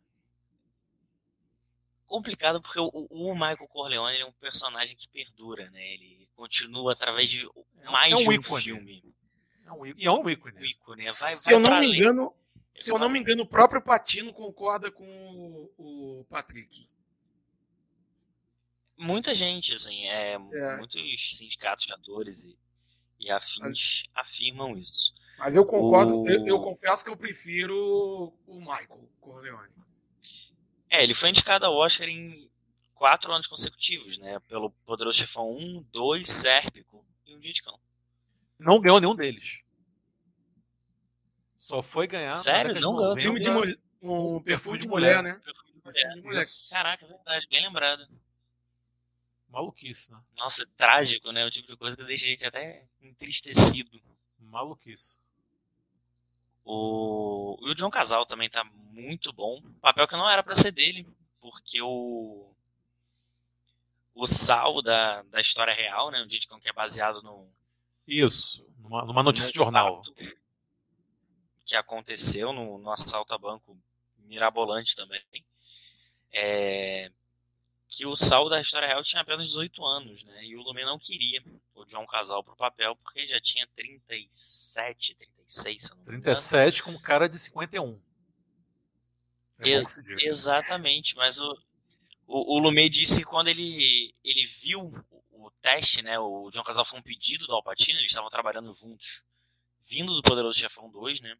[2.07, 5.93] Complicado porque o, o Michael Corleone é um personagem que perdura, né?
[5.93, 7.45] Ele continua através de
[7.81, 8.63] É mais é um de um ícone.
[8.63, 9.15] filme.
[9.65, 10.57] É um, e é um ícone.
[10.57, 11.03] Um ícone.
[11.03, 11.95] Vai, Se vai eu não me além.
[11.99, 12.33] engano,
[12.73, 15.03] se eu não me engano, o próprio Patino concorda com
[15.77, 16.87] o, o Patrick.
[18.97, 20.77] Muita gente, assim, é, É.
[20.77, 22.57] muitos sindicatos de atores e,
[23.19, 25.13] e afins afirmam isso.
[25.37, 27.75] Mas eu concordo, O- eu, eu confesso que eu prefiro
[28.47, 29.71] o Michael Corleone.
[30.89, 32.49] É, ele foi indicado ao Oscar em
[32.95, 34.39] quatro anos consecutivos, né?
[34.47, 37.79] Pelo Poderoso Chefão 1, 2, Sérpico e Um Dia de Cão.
[38.59, 39.63] Não ganhou nenhum deles.
[41.57, 42.73] Só foi ganhar Sério?
[42.79, 43.21] Não ganhou 90.
[43.21, 45.41] Filme de mulher, um perfume de mulher, né?
[45.43, 45.93] Perfume de mulher.
[45.93, 46.43] Perfume de mulher.
[46.43, 46.69] Isso.
[46.69, 48.07] Caraca, é verdade, bem lembrado.
[49.49, 50.19] Maluquice, né?
[50.35, 51.45] Nossa, é trágico, né?
[51.45, 53.99] O tipo de coisa que deixa a gente até entristecido.
[54.39, 55.19] Maluquice.
[56.63, 58.63] O, e o John Casal também tá
[58.97, 59.61] muito bom.
[59.81, 61.07] Papel que não era pra ser dele,
[61.39, 62.51] porque o
[64.13, 66.19] o sal da, da história real, né?
[66.21, 67.47] Um cão que é baseado no
[68.07, 68.67] Isso.
[68.79, 70.01] Numa, numa notícia de jornal.
[71.65, 73.77] que aconteceu no, no assalto a banco
[74.17, 75.21] mirabolante também.
[76.33, 77.11] É,
[77.87, 80.45] que o Sal da história real tinha apenas 18 anos, né?
[80.45, 85.81] E o Lumet não queria o John Casal pro papel porque já tinha 37, 36,
[85.81, 86.23] se eu não me engano.
[86.23, 87.99] 37 com cara de 51.
[89.59, 90.17] É Ex- diga.
[90.23, 91.57] Exatamente, mas o,
[92.27, 94.81] o, o Lumet disse que quando ele, ele viu
[95.31, 96.19] o, o teste, né?
[96.19, 99.21] O John Casal foi um pedido do Alpatino, eles estavam trabalhando juntos,
[99.85, 101.37] vindo do Poderoso Chefão 2, né?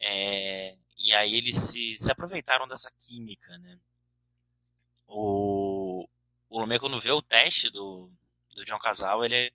[0.00, 3.78] É, e aí eles se, se aproveitaram dessa química, né?
[5.08, 6.08] O,
[6.48, 8.10] o Lumet, quando vê o teste do,
[8.54, 9.52] do John Casal, ele,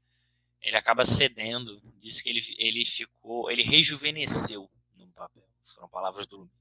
[0.61, 1.81] ele acaba cedendo.
[2.01, 3.51] Diz que ele, ele ficou.
[3.51, 5.43] Ele rejuvenesceu no papel.
[5.75, 6.60] Foram palavras do Lumet.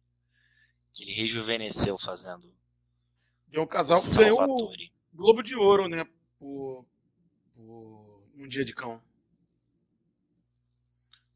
[0.93, 2.53] Que ele rejuvenesceu fazendo
[3.51, 4.73] John Casal que ganhou o.
[5.13, 6.07] Globo de Ouro, né?
[6.39, 6.87] Por,
[7.55, 9.03] por Um Dia de Cão.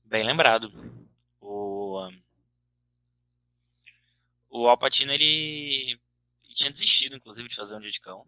[0.05, 0.73] Bem lembrado.
[1.41, 2.23] O, um,
[4.49, 5.99] o Alpatino, ele,
[6.45, 8.25] ele tinha desistido, inclusive, de fazer um dia de cão.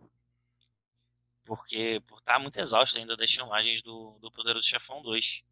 [1.45, 5.45] Porque por estar muito exausto ainda das filmagens do, do Poderoso Chefão 2.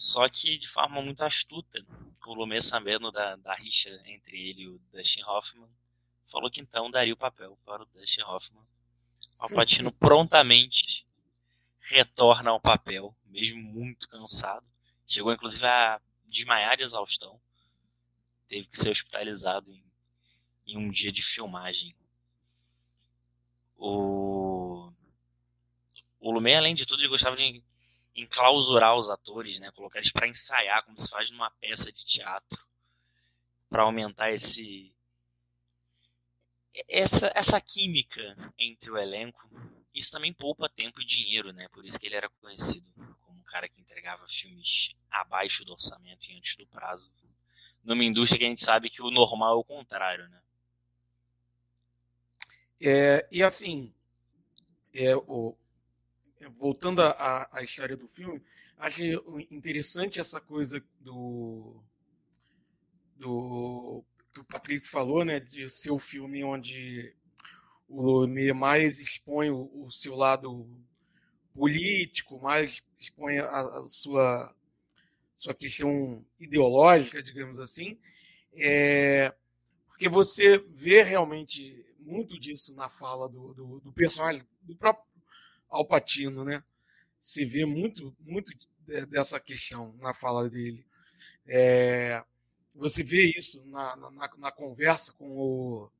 [0.00, 1.78] Só que de forma muito astuta,
[2.24, 5.68] o Lumet, sabendo da, da rixa entre ele e o Dustin Hoffman,
[6.26, 8.62] falou que então daria o papel para o Dustin Hoffman.
[9.38, 11.06] O Alpatino prontamente
[11.80, 14.64] retorna ao papel, mesmo muito cansado.
[15.06, 17.38] Chegou inclusive a desmaiar de exaustão.
[18.48, 19.84] Teve que ser hospitalizado em,
[20.66, 21.94] em um dia de filmagem.
[23.76, 24.90] O,
[26.18, 27.62] o Lumet, além de tudo, ele gostava de
[28.14, 29.70] enclausurar os atores, né?
[29.72, 32.58] colocar eles para ensaiar, como se faz numa peça de teatro,
[33.68, 34.92] para aumentar esse
[36.88, 39.48] essa, essa química entre o elenco,
[39.94, 41.68] isso também poupa tempo e dinheiro, né?
[41.68, 42.86] Por isso que ele era conhecido
[43.22, 47.10] como um cara que entregava filmes abaixo do orçamento e antes do prazo.
[47.82, 50.40] Numa indústria que a gente sabe que o normal é o contrário, né?
[52.80, 53.92] É, e assim,
[54.94, 55.56] é, o,
[56.48, 58.42] voltando à história do filme,
[58.78, 59.02] acho
[59.50, 61.82] interessante essa coisa do,
[63.16, 67.14] do que o Patrick falou, né, de ser o filme onde
[67.88, 70.66] o Lomé mais expõe o, o, seu lado
[71.52, 74.54] político, mais expõe a, a, sua
[75.36, 77.98] sua questão ideológica, digamos assim,
[78.52, 79.34] é,
[79.88, 85.09] porque você vê realmente muito disso na fala do, do, do personagem do próprio
[85.70, 86.62] Alpatino, né?
[87.20, 88.52] Se vê muito muito
[89.08, 90.84] dessa questão na fala dele.
[91.46, 92.22] É,
[92.74, 95.90] você vê isso na, na, na conversa com o,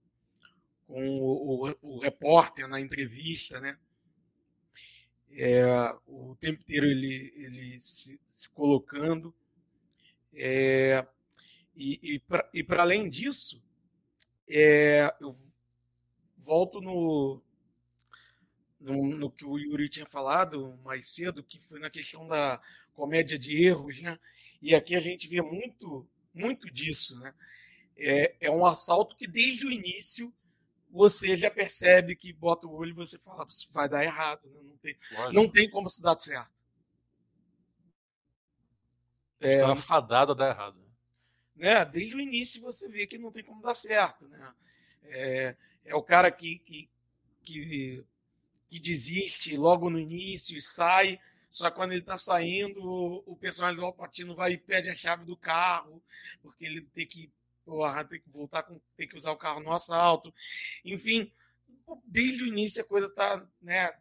[0.86, 3.78] com o, o, o, repórter, na entrevista, né?
[5.32, 5.64] É,
[6.06, 9.32] o tempo inteiro ele, ele se, se colocando.
[10.34, 11.06] É,
[11.76, 12.20] e
[12.52, 13.62] e para além disso,
[14.48, 15.36] é, eu
[16.38, 17.40] volto no,
[18.80, 22.60] no, no, que o Yuri tinha falado mais cedo, que foi na questão da
[22.94, 24.18] comédia de erros, né?
[24.62, 27.34] E aqui a gente vê muito muito disso, né?
[27.96, 30.32] É, é um assalto que desde o início
[30.88, 34.60] você já percebe que bota o olho e você fala, vai dar errado, né?
[34.62, 34.96] não, tem,
[35.32, 36.50] não tem como se dar certo.
[39.40, 40.78] É, Está fadado a dar errado.
[41.54, 41.84] Né?
[41.84, 44.26] Desde o início você vê que não tem como dar certo.
[44.28, 44.54] Né?
[45.04, 46.90] É, é o cara que, que,
[47.42, 48.04] que,
[48.70, 51.18] que desiste logo no início e sai
[51.50, 52.80] só quando ele está saindo,
[53.26, 56.00] o personagem do Alpatino vai e pede a chave do carro,
[56.40, 57.28] porque ele tem que,
[57.64, 60.32] porra, tem que voltar, com, tem que usar o carro no assalto.
[60.84, 61.30] Enfim,
[62.04, 63.92] desde o início a coisa está, né,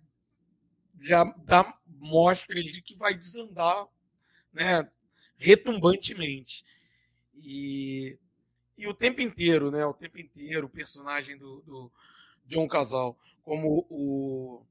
[1.01, 3.87] já dá mostras de que vai desandar,
[4.53, 4.87] né,
[5.35, 6.63] retumbantemente.
[7.35, 8.15] E,
[8.77, 11.91] e o tempo inteiro, né, o tempo inteiro, o personagem do, do
[12.45, 13.17] John Casal,
[13.49, 14.63] como o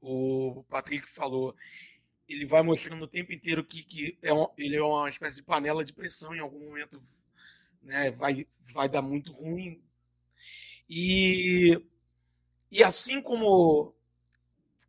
[0.00, 1.56] o Patrick falou,
[2.28, 5.42] ele vai mostrando o tempo inteiro que, que é um, ele é uma espécie de
[5.44, 7.00] panela de pressão, em algum momento
[7.80, 9.80] né, vai, vai dar muito ruim.
[10.88, 11.80] E,
[12.70, 13.94] e assim como,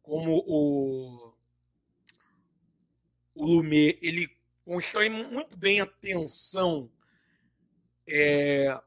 [0.02, 1.34] como o,
[3.36, 4.30] o Lumet, ele
[4.66, 6.92] constrói muito bem a tensão
[8.08, 8.80] é,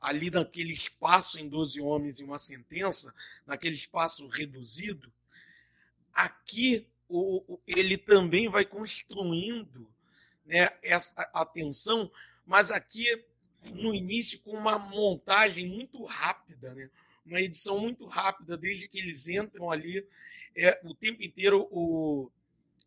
[0.00, 3.14] ali naquele espaço em 12 homens e uma sentença,
[3.46, 5.12] naquele espaço reduzido,
[6.12, 9.88] aqui o, ele também vai construindo
[10.44, 12.10] né, essa atenção,
[12.46, 13.24] mas aqui
[13.62, 16.90] no início com uma montagem muito rápida, né?
[17.24, 20.06] uma edição muito rápida, desde que eles entram ali,
[20.56, 22.30] é, o tempo inteiro o,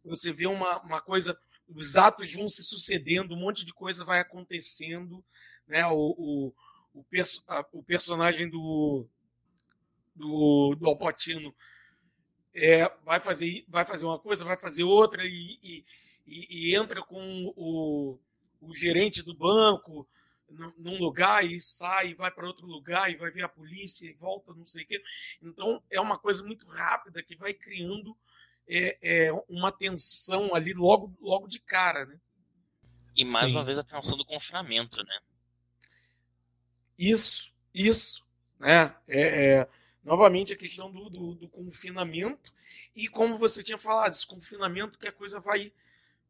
[0.03, 4.19] você vê uma, uma coisa, os atos vão se sucedendo, um monte de coisa vai
[4.19, 5.23] acontecendo,
[5.67, 5.85] né?
[5.87, 6.53] o, o,
[6.93, 9.05] o, perso, a, o personagem do,
[10.15, 11.53] do, do Alpatino
[12.53, 15.85] é, vai, fazer, vai fazer uma coisa, vai fazer outra e, e,
[16.25, 18.19] e entra com o,
[18.61, 20.07] o gerente do banco
[20.77, 24.53] num lugar e sai, vai para outro lugar e vai ver a polícia e volta,
[24.53, 25.01] não sei o quê.
[25.41, 28.17] Então é uma coisa muito rápida que vai criando
[28.67, 32.19] é, é, uma tensão ali logo, logo de cara, né?
[33.15, 33.53] E mais Sim.
[33.53, 35.19] uma vez a tensão do confinamento, né?
[37.01, 38.23] Isso, isso,
[38.59, 38.95] né?
[39.07, 39.67] É, é
[40.03, 42.53] novamente a questão do, do, do, confinamento
[42.95, 45.73] e como você tinha falado, esse confinamento que a coisa vai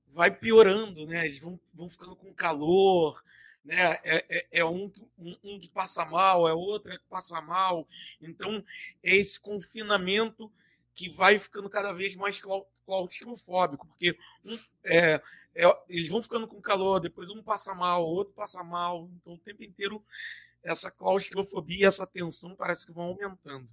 [0.07, 1.25] vai piorando, né?
[1.25, 3.21] Eles vão, vão ficando com calor,
[3.65, 3.99] né?
[4.01, 7.85] É, é, é um, um, um, que passa mal, é outro que passa mal.
[8.21, 8.63] Então
[9.03, 10.49] é esse confinamento
[10.95, 12.41] que vai ficando cada vez mais
[12.85, 15.21] claustrofóbico, porque um, é,
[15.53, 19.37] é, eles vão ficando com calor, depois um passa mal, outro passa mal, então o
[19.37, 20.01] tempo inteiro
[20.63, 23.69] essa claustrofobia, essa tensão parece que vão aumentando.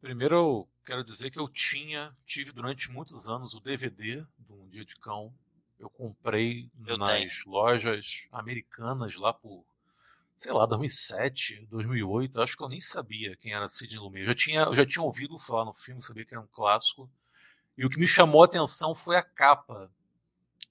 [0.00, 4.68] Primeiro eu quero dizer que eu tinha, tive durante muitos anos o DVD do Um
[4.68, 5.32] Dia de Cão.
[5.78, 7.54] Eu comprei eu nas tenho.
[7.54, 9.64] lojas americanas lá por,
[10.36, 12.40] sei lá, 2007, 2008.
[12.40, 14.22] Acho que eu nem sabia quem era Sidney Lumet.
[14.22, 17.10] Eu já tinha, eu já tinha ouvido falar no filme, sabia que era um clássico.
[17.76, 19.90] E o que me chamou a atenção foi a capa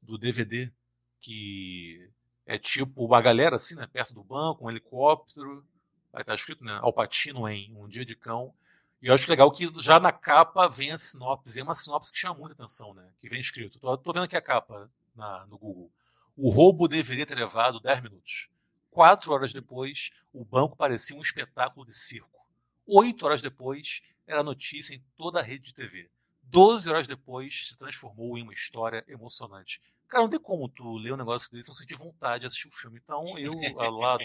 [0.01, 0.72] do DVD,
[1.20, 2.09] que
[2.52, 5.66] é tipo uma galera assim, né, perto do banco, um helicóptero,
[6.12, 8.54] vai estar escrito, né, Alpatino em Um Dia de Cão.
[9.02, 12.20] E eu acho legal que já na capa vem a sinopse, é uma sinopse que
[12.20, 13.80] chama muita atenção, né, que vem escrito.
[13.80, 15.89] Tô, tô vendo aqui a capa na, no Google.
[16.36, 18.49] O roubo deveria ter levado 10 minutos.
[18.89, 22.45] Quatro horas depois, o banco parecia um espetáculo de circo.
[22.86, 26.12] Oito horas depois, era notícia em toda a rede de TV.
[26.43, 29.80] Doze horas depois, se transformou em uma história emocionante.
[30.12, 32.68] Cara, não tem como tu ler um negócio desse e não sentir vontade de assistir
[32.68, 32.99] o filme.
[33.01, 33.53] Então, eu,
[33.97, 34.18] lá,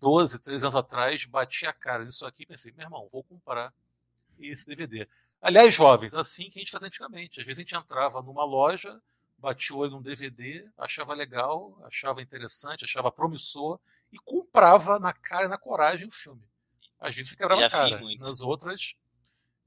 [0.00, 3.72] 12, 13 anos atrás, bati a cara nisso aqui e pensei, meu irmão, vou comprar
[4.40, 5.08] esse DVD.
[5.40, 7.40] Aliás, jovens, assim que a gente fazia antigamente.
[7.40, 9.00] Às vezes a gente entrava numa loja,
[9.38, 13.78] batia o olho num DVD, achava legal, achava interessante, achava promissor
[14.12, 16.42] e comprava na cara e na coragem o filme.
[16.98, 18.00] Às vezes você quebrava a cara.
[18.18, 18.96] Nas outras,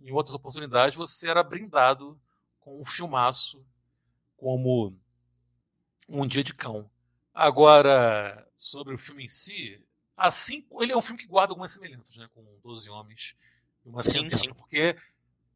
[0.02, 2.20] em outras oportunidades, você era brindado
[2.60, 3.66] com um filmaço
[4.36, 4.94] como
[6.08, 6.90] um Dia de Cão.
[7.34, 9.84] Agora, sobre o filme em si,
[10.16, 13.36] assim, ele é um filme que guarda algumas semelhanças né, com Doze Homens
[13.86, 14.96] e uma Sentença, porque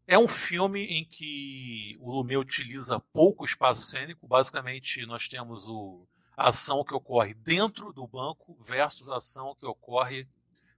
[0.06, 4.28] é um filme em que o Lumet utiliza pouco espaço cênico.
[4.28, 9.66] Basicamente, nós temos o, a ação que ocorre dentro do banco versus a ação que
[9.66, 10.28] ocorre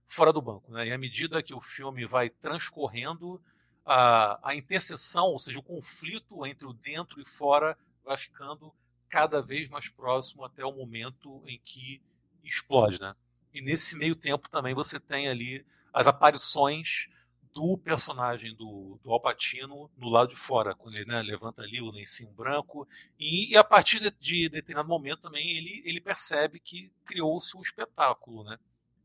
[0.06, 0.70] fora do banco.
[0.70, 0.88] Né?
[0.88, 3.42] E à medida que o filme vai transcorrendo,
[3.84, 8.72] a, a interseção, ou seja, o conflito entre o dentro e fora, vai ficando
[9.12, 12.00] cada vez mais próximo até o momento em que
[12.42, 13.14] explode, né?
[13.52, 17.10] E nesse meio tempo também você tem ali as aparições
[17.52, 21.90] do personagem do, do Alpatino no lado de fora, quando ele né, levanta ali o
[21.90, 22.88] lencinho branco,
[23.20, 27.60] e, e a partir de, de, determinado momento também ele, ele percebe que criou-se um
[27.60, 28.58] espetáculo, né?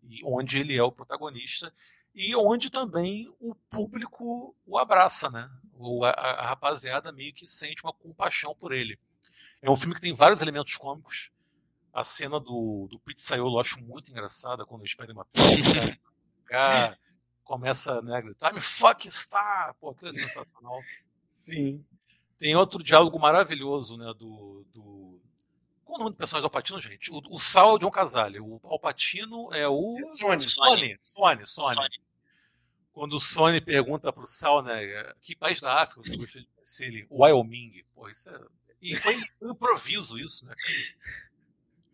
[0.09, 1.73] E onde ele é o protagonista
[2.15, 5.51] e onde também o público o abraça, né?
[6.05, 8.97] A, a rapaziada meio que sente uma compaixão por ele.
[9.61, 11.31] É um filme que tem vários elementos cômicos.
[11.93, 15.63] A cena do, do pizzaiolo eu acho muito engraçada quando eles pedem uma pizza.
[16.45, 16.97] Cara,
[17.43, 19.73] começa né, a gritar, me fuck star!
[19.79, 20.79] Pô, aquilo é sensacional.
[21.29, 21.83] Sim.
[22.37, 24.63] Tem outro diálogo maravilhoso, né, do...
[24.73, 25.19] do...
[25.83, 27.11] Qual o nome do personagem do Alpatino, gente?
[27.11, 28.39] O, o Sal é John Casale.
[28.39, 29.95] O Alpatino é o...
[30.11, 30.47] Sony.
[30.47, 30.99] Sony.
[31.03, 31.45] Sony.
[31.45, 31.45] Sony.
[31.45, 32.01] Sony.
[32.93, 36.85] Quando o Sony pergunta pro Sal, né, que país da África você gostaria de conhecer
[36.85, 37.07] ele?
[37.09, 37.83] Wyoming.
[37.95, 38.39] Pô, isso é
[38.81, 40.55] e foi um improviso isso, né?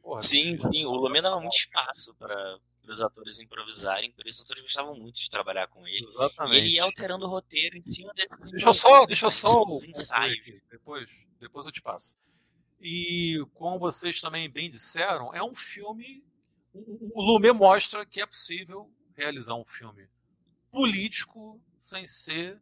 [0.02, 0.86] Porra, sim, sim.
[0.86, 5.16] O Lumet dava muito espaço para os atores improvisarem, por isso os atores gostavam muito
[5.16, 6.04] de trabalhar com ele.
[6.04, 6.56] Exatamente.
[6.56, 9.64] E ele ia alterando o roteiro em cima desses Deixa eu só, deixa eu só
[9.88, 10.62] ensaios.
[10.70, 12.18] Depois, depois eu te passo.
[12.82, 16.22] E como vocês também bem disseram, é um filme.
[16.74, 20.10] O, o Lumet mostra que é possível realizar um filme
[20.70, 22.62] político sem ser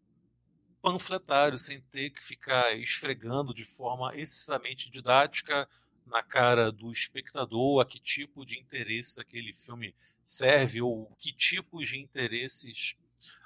[0.82, 5.68] panfletário, sem ter que ficar esfregando de forma excessivamente didática
[6.06, 11.90] na cara do espectador a que tipo de interesse aquele filme serve ou que tipos
[11.90, 12.96] de interesses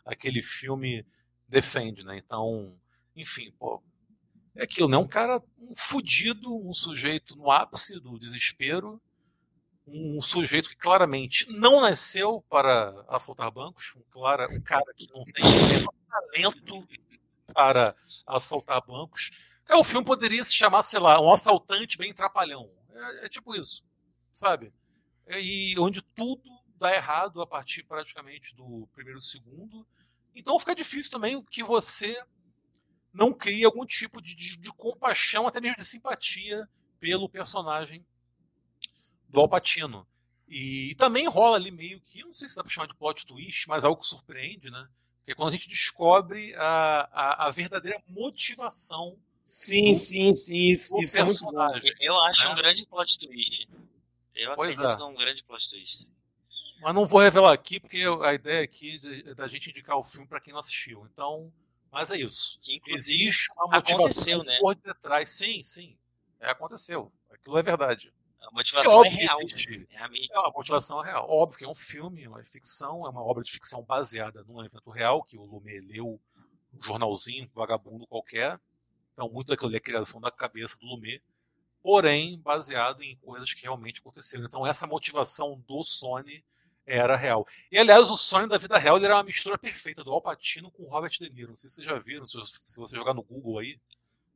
[0.05, 1.05] aquele filme
[1.47, 2.17] defende, né?
[2.17, 2.75] Então,
[3.15, 3.83] enfim, pô,
[4.55, 4.97] é aquilo, né?
[4.97, 9.01] Um cara um fudido, um sujeito no ápice do desespero,
[9.87, 15.23] um sujeito que claramente não nasceu para assaltar bancos, um, clara, um cara que não
[15.25, 16.87] tem talento
[17.53, 19.31] para assaltar bancos.
[19.69, 22.71] O filme poderia se chamar, sei lá, Um Assaltante Bem Trapalhão.
[22.93, 23.83] É, é tipo isso,
[24.31, 24.73] sabe?
[25.27, 26.43] E onde tudo
[26.77, 29.87] dá errado a partir praticamente do primeiro segundo.
[30.35, 32.21] Então fica difícil também que você
[33.13, 36.67] não crie algum tipo de, de, de compaixão, até mesmo de simpatia
[36.99, 38.05] pelo personagem
[39.29, 40.05] do Alpatino.
[40.47, 43.25] E, e, também rola ali meio que, não sei se dá pra chamar de plot
[43.25, 44.87] twist, mas algo que surpreende, né?
[45.25, 49.17] Que é quando a gente descobre a, a, a verdadeira motivação.
[49.45, 50.57] Sim, do, sim, sim.
[50.67, 51.79] Isso, isso é muito bom.
[51.99, 52.49] Eu acho né?
[52.49, 53.67] um grande plot twist.
[54.35, 55.05] Eu pois acredito é.
[55.05, 56.07] um grande plot twist.
[56.81, 60.27] Mas não vou revelar aqui, porque a ideia aqui é da gente indicar o filme
[60.27, 61.07] para quem não assistiu.
[61.11, 61.51] Então,
[61.91, 62.59] mas é isso.
[62.87, 64.57] Existe uma motivação né?
[64.59, 65.31] por detrás.
[65.31, 65.97] Sim, sim.
[66.39, 67.11] É, aconteceu.
[67.31, 68.13] Aquilo é verdade.
[68.47, 69.41] A motivação é, é real.
[69.41, 71.29] Existe, é, a é uma motivação real.
[71.29, 74.63] Óbvio que é um filme, é uma ficção, é uma obra de ficção baseada num
[74.63, 76.19] evento real, que o Lumet leu
[76.73, 78.59] um jornalzinho, um vagabundo qualquer.
[79.13, 81.23] Então, muito daquilo ali é criação da cabeça do Lumet,
[81.81, 84.45] porém baseado em coisas que realmente aconteceram.
[84.45, 86.43] Então, essa motivação do Sony
[86.85, 87.47] era real.
[87.71, 90.83] E, aliás, o Sony da vida real era uma mistura perfeita do Al Pacino com
[90.83, 91.49] o Robert De Niro.
[91.49, 93.79] Não sei se vocês já viram, se você jogar no Google aí,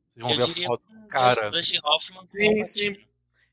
[0.10, 0.84] vocês vão Eu ver a foto.
[1.10, 1.52] Cara.
[1.52, 3.09] Dustin Hoffman sim, sim.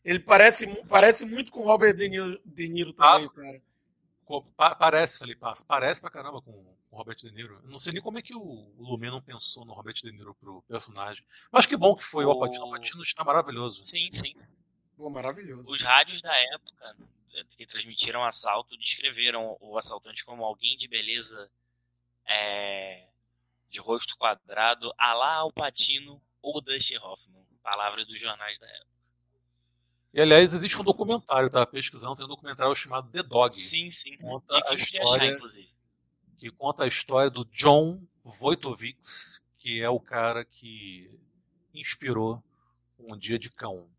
[0.07, 4.77] Ele parece, parece muito com o Robert De Niro, De Niro também, cara.
[4.79, 7.61] Parece, Felipe, parece pra caramba com o Robert De Niro.
[7.65, 10.33] Eu não sei nem como é que o, Lumet não pensou no Robert De Niro
[10.37, 11.27] pro personagem.
[11.51, 12.63] Mas que bom que foi o, o Alpatino.
[12.63, 13.85] O Alpatino está maravilhoso.
[13.85, 14.37] Sim, sim.
[14.97, 15.69] Pô, maravilhoso.
[15.69, 16.97] Os rádios da época
[17.35, 21.51] eh, que transmitiram o assalto descreveram o assaltante como alguém de beleza
[22.29, 23.09] é,
[23.71, 27.45] de rosto quadrado, a lá Alpatino ou Dusty Hoffman.
[27.61, 28.96] Palavras dos jornais da época.
[30.17, 33.55] E aliás, existe um documentário, tá pesquisando, tem um documentário chamado The Dog.
[33.55, 34.17] Sim, sim.
[34.17, 35.69] Conta a Achar, história, inclusive.
[36.39, 41.21] que conta a história do John Wojtowicz, que é o cara que
[41.75, 42.43] inspirou
[42.99, 43.91] Um Dia de Cão.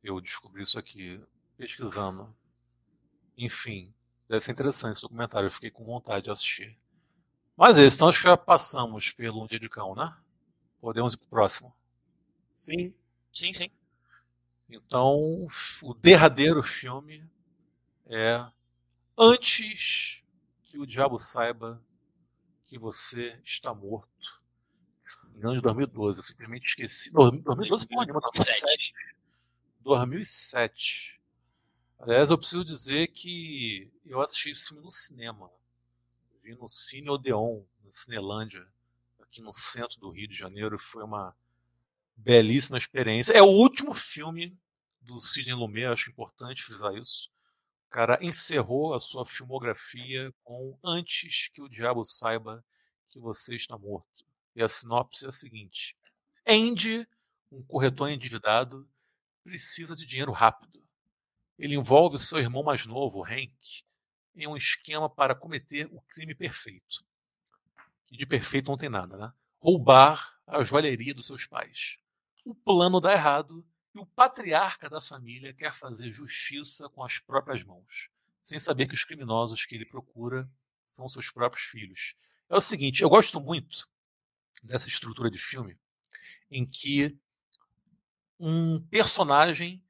[0.00, 1.20] Eu descobri isso aqui
[1.56, 2.32] pesquisando.
[3.36, 3.92] Enfim,
[4.28, 6.78] deve ser interessante esse documentário, eu fiquei com vontade de assistir.
[7.56, 10.16] Mas é isso, então acho que já passamos pelo Um Dia de Cão, né?
[10.80, 11.74] Podemos ir pro próximo.
[12.56, 12.94] Sim.
[13.32, 13.68] Sim, sim.
[14.68, 15.46] Então,
[15.82, 17.24] o derradeiro filme
[18.06, 18.44] é
[19.18, 20.22] Antes
[20.64, 21.82] que o Diabo Saiba
[22.64, 24.10] que Você Está Morto.
[25.34, 27.14] Engano, de 2012, eu simplesmente esqueci.
[27.14, 28.92] Não, 2012 porra nenhuma, 2007.
[29.80, 31.20] 2007.
[31.98, 35.50] Aliás, eu preciso dizer que eu assisti esse filme no cinema.
[36.42, 38.66] Vi no Cine Odeon, na Cinelândia,
[39.20, 40.78] aqui no centro do Rio de Janeiro.
[40.78, 41.34] Foi uma
[42.16, 43.32] belíssima experiência.
[43.32, 44.56] É o último filme
[45.00, 47.30] do Sidney Lumet, acho importante frisar isso.
[47.86, 52.64] O cara encerrou a sua filmografia com Antes que o Diabo Saiba
[53.08, 54.24] que Você Está Morto.
[54.54, 55.96] E a sinopse é a seguinte:
[56.46, 57.06] Andy,
[57.52, 58.88] um corretor endividado,
[59.44, 60.82] precisa de dinheiro rápido.
[61.58, 63.84] Ele envolve seu irmão mais novo, Hank,
[64.34, 67.06] em um esquema para cometer o crime perfeito.
[68.10, 69.32] E de perfeito não tem nada, né?
[69.58, 71.98] Roubar a joalheria dos seus pais.
[72.46, 77.64] O plano dá errado e o patriarca da família quer fazer justiça com as próprias
[77.64, 78.08] mãos,
[78.40, 80.48] sem saber que os criminosos que ele procura
[80.86, 82.14] são seus próprios filhos.
[82.48, 83.90] É o seguinte, eu gosto muito
[84.62, 85.76] dessa estrutura de filme
[86.48, 87.18] em que
[88.38, 89.84] um personagem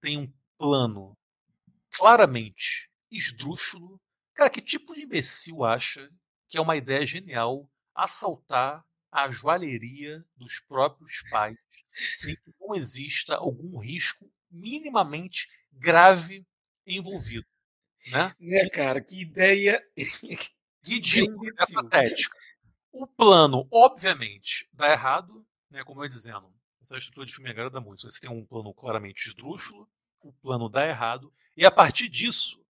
[0.00, 1.18] tem um plano
[1.90, 4.00] claramente esdrúxulo.
[4.32, 6.08] Cara, que tipo de imbecil acha
[6.46, 8.86] que é uma ideia genial assaltar
[9.24, 11.56] a joalheria dos próprios pais
[12.14, 16.46] sem que não exista algum risco minimamente grave
[16.86, 17.46] envolvido?
[18.10, 18.34] Né?
[18.38, 19.00] Né, cara?
[19.00, 19.82] Que ideia.
[20.84, 22.38] Ridículo, é patética.
[22.92, 26.52] O plano, obviamente, dá errado, né, como eu ia dizendo.
[26.80, 28.02] Essa estrutura de filme me agrada muito.
[28.02, 29.88] Você tem um plano claramente esdrúxulo,
[30.20, 32.64] o plano dá errado, e a partir disso,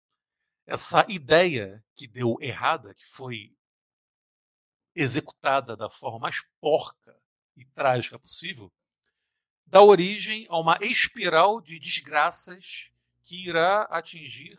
[0.67, 3.53] essa ideia que deu errada, que foi
[4.95, 7.17] executada da forma mais porca
[7.57, 8.73] e trágica possível,
[9.67, 12.91] dá origem a uma espiral de desgraças
[13.25, 14.59] que irá atingir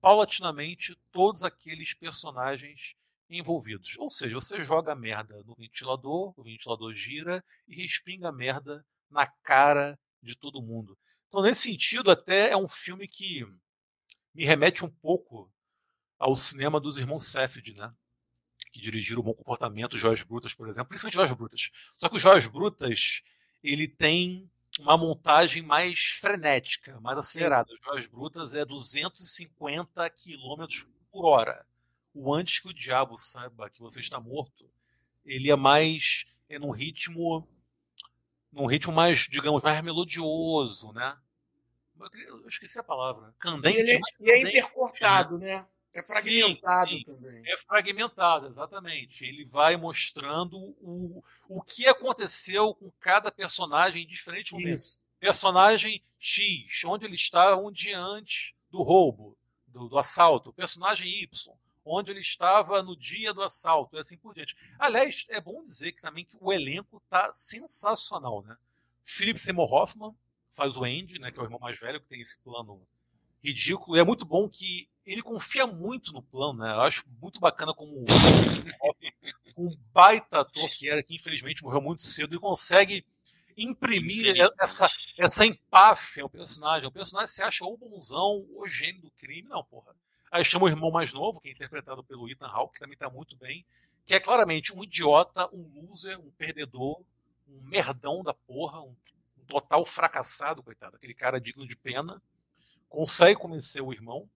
[0.00, 2.96] paulatinamente todos aqueles personagens
[3.28, 3.96] envolvidos.
[3.98, 8.84] Ou seja, você joga a merda no ventilador, o ventilador gira e respinga a merda
[9.10, 10.96] na cara de todo mundo.
[11.28, 13.44] Então, nesse sentido, até é um filme que
[14.34, 15.52] me remete um pouco
[16.18, 17.92] ao cinema dos irmãos Safdie, né?
[18.70, 21.70] Que dirigiram o Bom Comportamento, Joias Brutas, por exemplo, principalmente Joias Brutas.
[21.96, 23.22] Só que o Joias Brutas,
[23.62, 27.72] ele tem uma montagem mais frenética, mais acelerada.
[27.72, 30.66] Os Joias Brutas é 250 km
[31.10, 31.66] por hora.
[32.14, 34.68] O Antes que o Diabo Saiba que Você Está Morto,
[35.24, 37.46] ele é mais é num ritmo
[38.50, 41.16] num ritmo mais, digamos, mais melodioso, né?
[42.26, 43.34] Eu, esqueci a palavra.
[43.36, 43.78] E, Candente.
[43.78, 45.66] ele, mais e é intercortado, né?
[45.98, 47.02] É fragmentado sim.
[47.04, 47.42] também.
[47.46, 49.24] É fragmentado, exatamente.
[49.24, 54.88] Ele vai mostrando o, o que aconteceu com cada personagem em diferentes momentos.
[54.88, 55.00] Isso.
[55.20, 59.36] Personagem X, onde ele está um dia antes do roubo,
[59.66, 60.52] do, do assalto.
[60.52, 64.56] Personagem Y, onde ele estava no dia do assalto, e assim por diante.
[64.78, 68.56] Aliás, é bom dizer que também que o elenco está sensacional, né?
[69.04, 70.14] Philip Seymour Hoffman
[70.52, 72.86] faz o Andy, né, que é o irmão mais velho, que tem esse plano
[73.42, 73.96] ridículo.
[73.96, 76.70] E é muito bom que ele confia muito no plano, né?
[76.70, 78.04] Eu acho muito bacana como
[79.56, 83.06] um baita ator que era, que infelizmente morreu muito cedo, e consegue
[83.56, 86.86] imprimir essa, essa empáfia ao personagem.
[86.86, 89.48] O personagem se acha ou bonzão ou gênio do crime.
[89.48, 89.96] Não, porra.
[90.30, 93.08] Aí chama o irmão mais novo, que é interpretado pelo Ethan Hawke, que também está
[93.08, 93.64] muito bem,
[94.04, 97.00] que é claramente um idiota, um loser, um perdedor,
[97.48, 98.94] um merdão da porra, um,
[99.38, 100.96] um total fracassado, coitado.
[100.96, 102.22] Aquele cara digno de pena.
[102.90, 104.28] Consegue convencer o irmão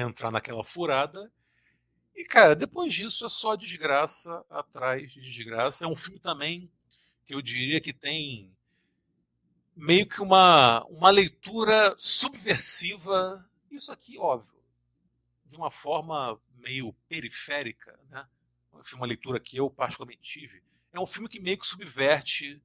[0.00, 1.30] entrar naquela furada.
[2.14, 5.84] E, cara, depois disso é só desgraça atrás de desgraça.
[5.84, 6.70] É um filme também
[7.26, 8.54] que eu diria que tem
[9.74, 13.48] meio que uma, uma leitura subversiva.
[13.70, 14.52] Isso aqui, óbvio,
[15.46, 18.26] de uma forma meio periférica, né?
[18.94, 20.62] Uma leitura que eu particularmente tive.
[20.92, 22.60] É um filme que meio que subverte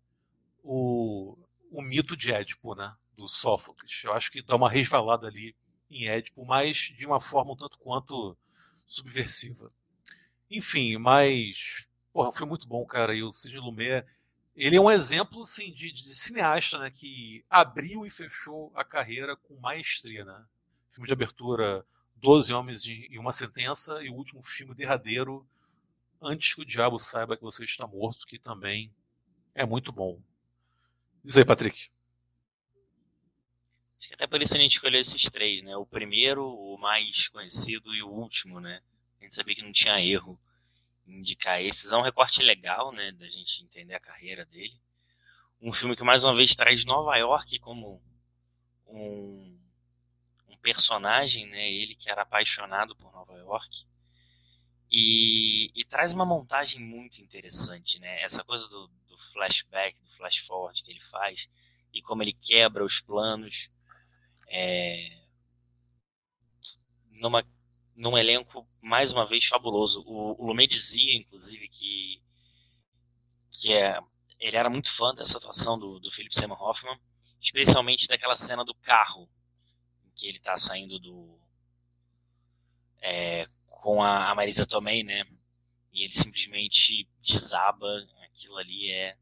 [0.64, 1.38] o,
[1.72, 2.96] o mito de Édipo, né?
[3.16, 4.02] Do Sófocles.
[4.04, 5.56] Eu acho que dá uma resvalada ali
[5.90, 8.38] em Édipo, mas de uma forma um tanto quanto
[8.86, 9.70] subversiva.
[10.50, 11.88] Enfim, mas.
[12.14, 13.16] Porra, foi muito bom, cara.
[13.16, 14.06] E o Sidney Lumet,
[14.56, 19.36] ele é um exemplo assim, de, de, cineasta né, que abriu e fechou a carreira
[19.36, 20.26] com maestria.
[20.26, 20.46] Né?
[20.92, 21.86] Filme de abertura
[22.16, 25.48] Doze Homens e Uma Sentença e o último filme derradeiro
[26.22, 28.92] Antes que o Diabo Saiba que Você Está Morto, que também
[29.54, 30.20] é muito bom.
[31.24, 31.92] Diz aí, Patrick.
[34.14, 35.76] Até por isso a gente escolheu esses três, né?
[35.78, 38.82] O primeiro, o mais conhecido e o último, né?
[39.20, 40.40] A gente sabia que não tinha erro
[41.08, 41.92] indicar esses.
[41.92, 44.76] É um recorte legal, né, da gente entender a carreira dele.
[45.62, 48.02] Um filme que mais uma vez traz Nova York como
[48.86, 49.58] um,
[50.50, 53.86] um personagem, né, ele que era apaixonado por Nova York.
[54.90, 58.22] E, e traz uma montagem muito interessante, né?
[58.22, 61.50] Essa coisa do, do flashback, do flash forward que ele faz
[61.94, 63.70] e como ele quebra os planos
[64.48, 65.22] é,
[67.12, 67.44] numa
[67.98, 70.04] num elenco, mais uma vez, fabuloso.
[70.06, 72.22] O, o Lumet dizia, inclusive, que,
[73.52, 74.00] que é,
[74.40, 76.98] ele era muito fã dessa atuação do, do Philip Seymour Hoffman,
[77.42, 79.28] especialmente daquela cena do carro,
[80.06, 81.40] em que ele está saindo do...
[83.02, 85.26] É, com a, a Marisa Tomei, né?
[85.92, 87.88] E ele simplesmente desaba.
[88.26, 89.18] Aquilo ali é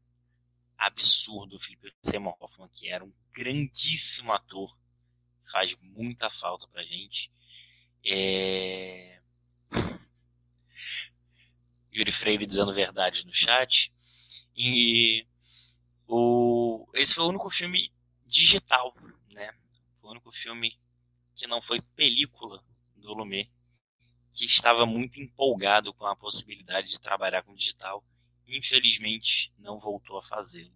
[0.76, 1.56] absurdo.
[1.56, 4.76] O Philip Seymour Hoffman, que era um grandíssimo ator,
[5.50, 7.30] faz muita falta pra gente.
[8.04, 9.20] É...
[11.94, 13.92] Yuri Freire dizendo verdade no chat.
[14.56, 15.26] E
[16.06, 16.86] o...
[16.94, 17.92] esse foi o único filme
[18.26, 18.94] digital,
[19.30, 19.52] né?
[20.02, 20.78] o único filme
[21.34, 23.50] que não foi película do Lumet,
[24.32, 28.04] que estava muito empolgado com a possibilidade de trabalhar com digital.
[28.46, 30.72] Infelizmente, não voltou a fazê-lo,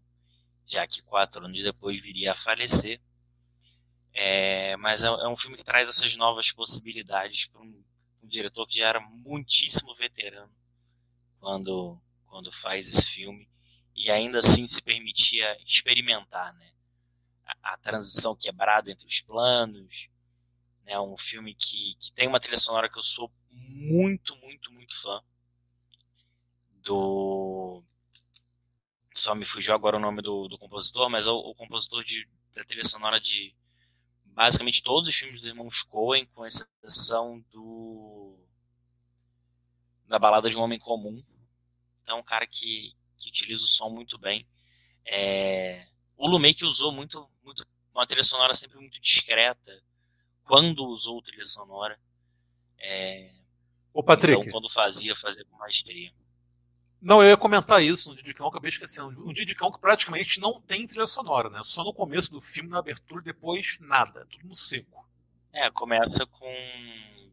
[0.66, 3.00] já que quatro anos depois viria a falecer
[4.12, 7.84] é, mas é, é, um filme que traz essas novas possibilidades para um,
[8.22, 10.52] um, diretor que já era muitíssimo veterano
[11.38, 13.48] quando, quando faz esse filme
[13.94, 16.72] e ainda assim se permitia experimentar, né?
[17.44, 20.08] A, a transição quebrada entre os planos,
[20.84, 20.98] né?
[21.00, 25.22] Um filme que, que tem uma trilha sonora que eu sou muito, muito, muito fã
[26.82, 27.84] do
[29.14, 32.26] só me fugiu agora o nome do, do compositor, mas é o, o compositor de,
[32.54, 33.54] da trilha sonora de
[34.34, 38.36] basicamente todos os filmes dos irmãos Coen, com exceção do
[40.06, 41.22] da balada de um homem comum.
[42.02, 44.44] Então, um cara que, que utiliza o som muito bem.
[45.06, 45.86] É...
[46.16, 47.64] O Lumet que usou muito, muito
[47.94, 49.82] uma trilha sonora sempre muito discreta
[50.42, 51.96] quando usou trilha sonora.
[52.76, 53.32] É...
[53.92, 54.40] Ô, Patrick.
[54.40, 56.12] Então, quando fazia, fazia com maestria.
[57.00, 59.26] Não, eu ia comentar isso no Didicão, acabei esquecendo.
[59.26, 61.60] Um Didicão que praticamente não tem trilha sonora, né?
[61.64, 65.08] Só no começo do filme, na abertura, depois nada, tudo no seco.
[65.52, 67.30] É, começa com,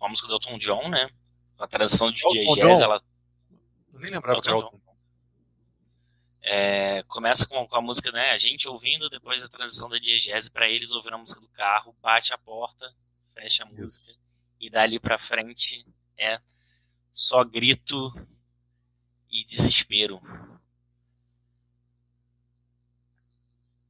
[0.00, 1.10] a música do Elton John, né?
[1.58, 3.02] A tradução de Diegese, ela...
[3.92, 4.80] Eu nem lembrava Elton que era Elton
[6.42, 8.30] é, começa com, com, a música, né?
[8.30, 11.94] A gente ouvindo, depois da transição da diegese, para eles ouvir a música do carro,
[12.00, 12.94] bate a porta,
[13.34, 14.20] fecha a música, Isso.
[14.58, 15.86] e dali pra frente
[16.16, 16.40] é
[17.14, 18.12] só grito
[19.40, 20.20] e desespero.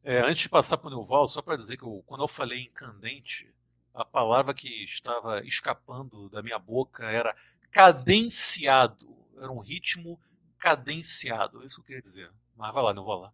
[0.02, 2.62] É, antes de passar para o Neuval, só para dizer que eu, quando eu falei
[2.62, 3.52] incandente,
[3.92, 7.36] a palavra que estava escapando da minha boca era
[7.70, 9.16] cadenciado.
[9.36, 10.18] Era um ritmo
[10.58, 11.62] cadenciado.
[11.62, 12.30] É isso que eu queria dizer.
[12.56, 13.32] Mas vai lá, não vou lá.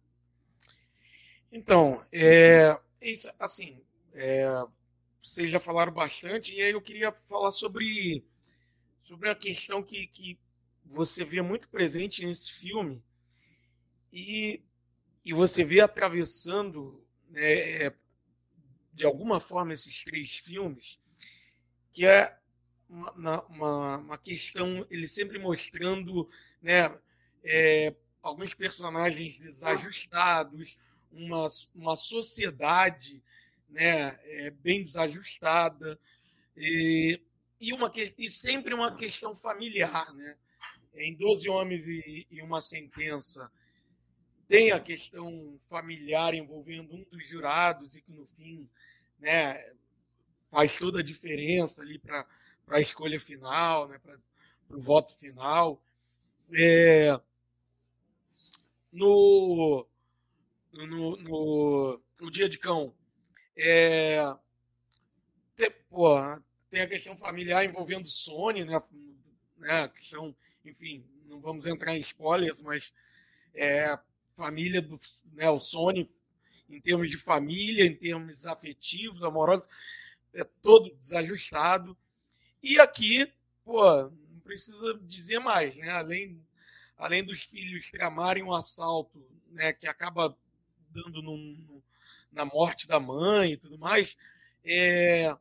[1.51, 2.77] Então, é,
[3.39, 3.81] assim,
[4.13, 4.45] é,
[5.23, 8.23] vocês já falaram bastante, e aí eu queria falar sobre,
[9.03, 10.37] sobre a questão que, que
[10.89, 13.03] você vê muito presente nesse filme
[14.11, 14.63] e,
[15.23, 17.91] e você vê atravessando né,
[18.93, 20.99] de alguma forma esses três filmes,
[21.93, 22.37] que é
[22.89, 26.29] uma, uma, uma questão, ele sempre mostrando
[26.61, 26.97] né,
[27.43, 30.79] é, alguns personagens desajustados,
[31.11, 33.21] uma, uma sociedade
[33.69, 35.99] né, é, bem desajustada,
[36.55, 37.21] e,
[37.59, 40.13] e, uma, e sempre uma questão familiar.
[40.15, 40.35] Né?
[40.97, 43.51] Em 12 homens e, e uma sentença
[44.47, 48.67] tem a questão familiar envolvendo um dos jurados e que no fim
[49.19, 49.61] né,
[50.49, 52.25] faz toda a diferença ali para
[52.69, 54.17] a escolha final, né, para
[54.69, 55.81] o voto final.
[56.53, 57.19] É,
[58.91, 59.85] no,
[60.71, 62.95] no, no, no, Dia de Cão,
[63.57, 64.17] é,
[65.57, 65.69] tem,
[66.69, 68.81] tem a questão familiar envolvendo Sony, né,
[69.57, 70.33] né, a questão
[70.67, 72.93] enfim, não vamos entrar em spoilers, mas
[73.53, 73.97] é,
[74.35, 74.99] família do
[75.33, 76.09] né, o Sony,
[76.69, 79.67] em termos de família, em termos afetivos, amorosos,
[80.33, 81.97] é todo desajustado.
[82.61, 83.31] E aqui,
[83.63, 85.89] pô, não precisa dizer mais, né?
[85.89, 86.41] Além,
[86.97, 90.37] além dos filhos tramarem um assalto né, que acaba
[90.89, 91.81] dando num,
[92.31, 94.17] na morte da mãe e tudo mais,
[94.63, 95.35] é,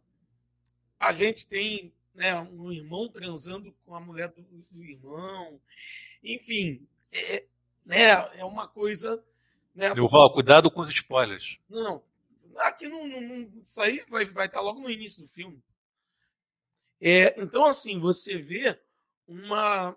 [0.98, 5.60] a gente tem né, um irmão transando com a mulher do, do irmão,
[6.22, 7.46] enfim, é,
[7.84, 9.22] né, é uma coisa.
[9.74, 11.60] Né, Val, cuidado com os spoilers.
[11.68, 12.02] Não,
[12.56, 15.62] aqui não, não, não, isso aí vai, vai estar logo no início do filme.
[16.98, 18.80] É, então, assim, você vê
[19.28, 19.94] uma,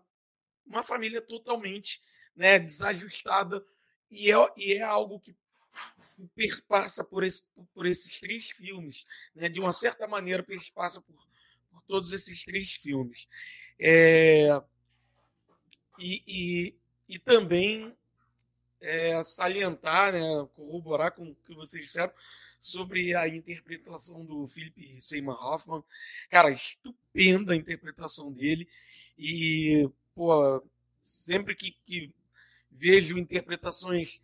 [0.65, 2.01] uma família totalmente
[2.36, 3.65] né, desajustada
[4.11, 5.34] e é, e é algo que
[6.36, 7.43] perpassa por, esse,
[7.74, 9.47] por esses três filmes, né?
[9.47, 11.15] de uma certa maneira perpassa por
[11.90, 13.28] todos esses três filmes.
[13.80, 14.62] É,
[15.98, 16.76] e, e,
[17.16, 17.98] e também
[18.80, 22.14] é, salientar, né, corroborar com o que vocês disseram
[22.62, 25.84] sobre a interpretação do Philip Seymour Hoffman.
[26.30, 28.70] Cara, estupenda a interpretação dele.
[29.18, 30.64] E, pô,
[31.04, 32.14] sempre que, que
[32.70, 34.22] vejo interpretações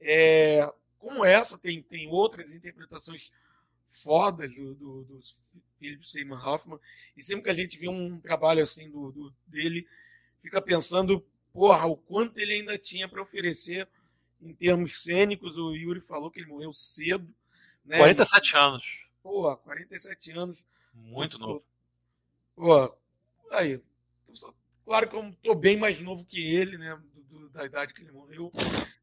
[0.00, 3.32] é, como essa, tem, tem outras interpretações
[3.88, 5.20] fodas do, do, do
[5.78, 6.78] Philip Seymour Hoffman,
[7.16, 9.86] e sempre que a gente vê um trabalho assim do, do dele,
[10.40, 13.88] fica pensando, porra, o quanto ele ainda tinha para oferecer
[14.40, 15.56] em termos cênicos.
[15.56, 17.28] O Yuri falou que ele morreu cedo.
[17.84, 17.98] Né?
[17.98, 19.06] 47 anos.
[19.22, 20.66] Porra, 47 anos.
[20.94, 21.64] Muito novo.
[22.54, 22.94] Pô,
[23.50, 23.80] aí.
[24.84, 27.00] Claro que eu tô bem mais novo que ele, né?
[27.52, 28.52] da idade que ele morreu.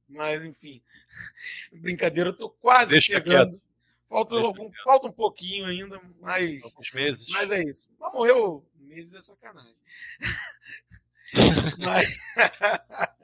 [0.07, 0.81] Mas, enfim.
[1.73, 3.61] Brincadeira, eu tô quase Deixa chegando.
[4.07, 6.63] Falta, algum, falta um pouquinho ainda, mas.
[6.63, 7.29] Alguns meses.
[7.29, 7.89] Mas é isso.
[7.99, 9.75] Mas morreu meses é sacanagem.
[11.79, 12.17] mas.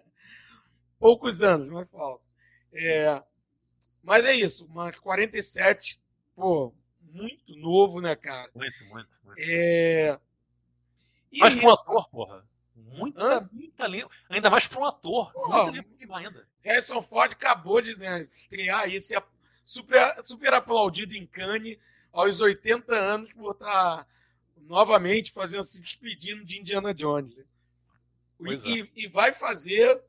[0.99, 2.23] Poucos anos, mas falta.
[2.73, 3.21] É,
[4.03, 5.99] mas é isso, mas 47,
[6.36, 8.49] pô, muito novo, né, cara?
[8.55, 9.39] Muito, muito, muito.
[9.39, 10.19] É...
[11.38, 12.45] mas pro ator, porra.
[12.75, 13.86] Muita, muita.
[14.29, 15.32] Ainda mais para um ator.
[15.32, 16.47] Porra, muita ainda.
[16.63, 19.13] Harrison Ford acabou de né, estrear isso,
[19.72, 21.78] super, super aplaudido em Cannes
[22.11, 24.07] aos 80 anos por estar tá
[24.57, 27.38] novamente fazendo se despedindo de Indiana Jones.
[27.38, 28.57] E, é.
[28.65, 30.01] e, e, vai fazer.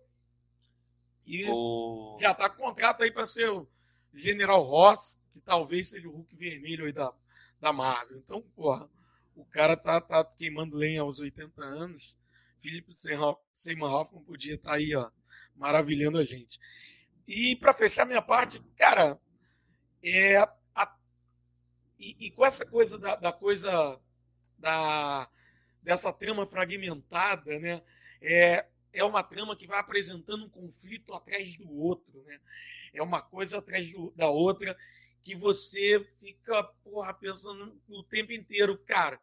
[1.24, 2.16] E o...
[2.20, 3.68] já está com contrato aí para ser o
[4.12, 7.12] General Ross, que talvez seja o Hulk vermelho aí da,
[7.60, 8.18] da Marvel.
[8.18, 8.90] Então, porra,
[9.36, 12.18] o cara tá, tá queimando lenha aos 80 anos.
[12.58, 12.92] Philip
[13.54, 15.08] Seymour Hoffman podia estar tá aí, ó,
[15.54, 16.58] maravilhando a gente.
[17.28, 19.20] E para fechar minha parte, cara,
[20.03, 20.38] é
[20.74, 20.96] a,
[21.98, 24.00] e, e, com essa coisa da, da, coisa
[24.59, 25.28] da
[25.82, 27.82] dessa trama fragmentada, né?
[28.20, 32.40] É, é uma trama que vai apresentando um conflito atrás do outro, né?
[32.92, 34.76] É uma coisa atrás do, da outra
[35.22, 39.20] que você fica porra, pensando o tempo inteiro, cara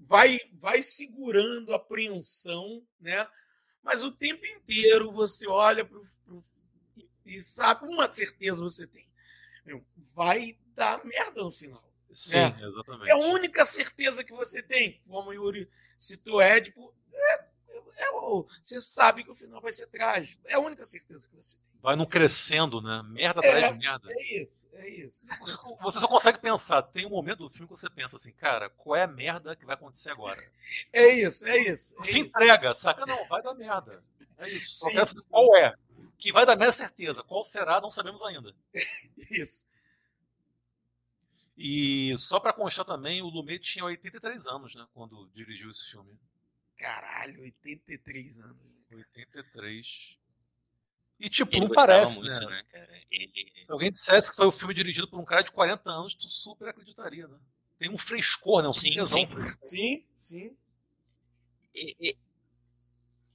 [0.00, 3.26] vai, vai segurando a apreensão, né?
[3.82, 6.02] Mas o tempo inteiro você olha pro,
[7.24, 9.06] e sabe, uma certeza você tem.
[10.14, 11.82] Vai dar merda no final.
[12.12, 12.58] Sim, né?
[12.62, 13.08] exatamente.
[13.08, 15.00] É a única certeza que você tem.
[15.06, 17.44] Como o Yuri citou Édipo, é,
[17.96, 20.42] é, é, você sabe que o final vai ser trágico.
[20.46, 23.02] É a única certeza que você tem vai não crescendo, né?
[23.06, 24.08] Merda atrás é, de merda.
[24.10, 25.24] É isso, é isso.
[25.82, 26.82] Você só consegue pensar.
[26.82, 29.64] Tem um momento do filme que você pensa assim, cara, qual é a merda que
[29.64, 30.40] vai acontecer agora?
[30.92, 31.94] É isso, é isso.
[31.98, 32.18] É Se isso.
[32.18, 33.06] entrega, saca?
[33.06, 34.02] Não, vai dar merda.
[34.38, 34.74] É isso.
[34.76, 35.74] Só pensa qual é.
[36.18, 37.22] Que vai dar merda certeza.
[37.22, 38.54] Qual será, não sabemos ainda.
[39.30, 39.66] isso.
[41.56, 44.86] E só para constar também, o Lumet tinha 83 anos, né?
[44.94, 46.18] Quando dirigiu esse filme.
[46.80, 48.56] Caralho, 83 anos.
[48.90, 50.18] 83.
[51.20, 52.64] E, tipo, ele não parece, muito, né?
[52.72, 53.52] né ele...
[53.62, 56.26] Se alguém dissesse que foi um filme dirigido por um cara de 40 anos, tu
[56.30, 57.38] super acreditaria, né?
[57.78, 58.68] Tem um frescor, né?
[58.68, 59.26] Um sim, sim.
[59.62, 60.56] sim, sim.
[61.74, 62.16] E,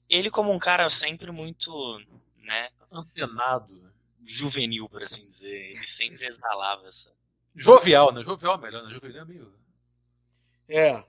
[0.09, 1.71] ele como um cara sempre muito,
[2.37, 2.71] né?
[2.91, 3.93] Antenado.
[4.25, 5.71] Juvenil, por assim dizer.
[5.71, 7.13] Ele sempre exalava essa...
[7.55, 8.23] Jovial, né?
[8.23, 8.91] Jovial é melhor, né?
[8.91, 9.53] Juvenil é meio...
[10.67, 11.05] É,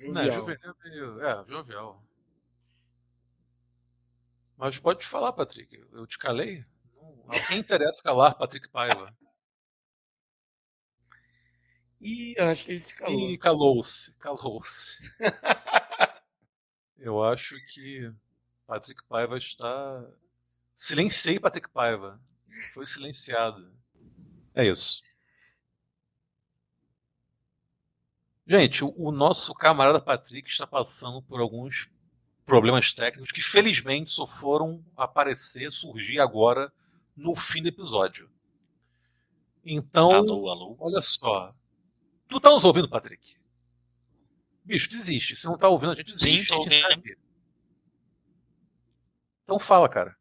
[0.00, 0.24] jovial.
[0.24, 1.20] Não, juvenil é meio...
[1.22, 2.04] É, jovial.
[4.56, 5.76] Mas pode falar, Patrick.
[5.92, 6.64] Eu te calei?
[7.28, 9.16] A quem interessa calar Patrick Paiva?
[12.00, 13.30] Ih, acho que ele se calou.
[13.30, 15.10] Ih, calou-se, calou-se.
[16.98, 18.12] Eu acho que
[18.66, 20.06] Patrick Paiva está.
[20.74, 22.20] Silenciei Patrick Paiva.
[22.74, 23.72] Foi silenciado.
[24.54, 25.02] É isso.
[28.50, 31.88] Gente, o nosso camarada Patrick está passando por alguns
[32.44, 36.72] problemas técnicos que felizmente só foram aparecer, surgir agora
[37.16, 38.28] no fim do episódio.
[39.64, 40.76] Então, alô, alô.
[40.80, 41.54] olha só.
[42.26, 43.36] Tu tá nos ouvindo, Patrick?
[44.64, 45.36] Bicho, desiste.
[45.36, 46.48] Se não tá ouvindo, a gente desiste.
[46.48, 47.18] Sim, a gente sabe.
[49.44, 50.16] Então fala, cara.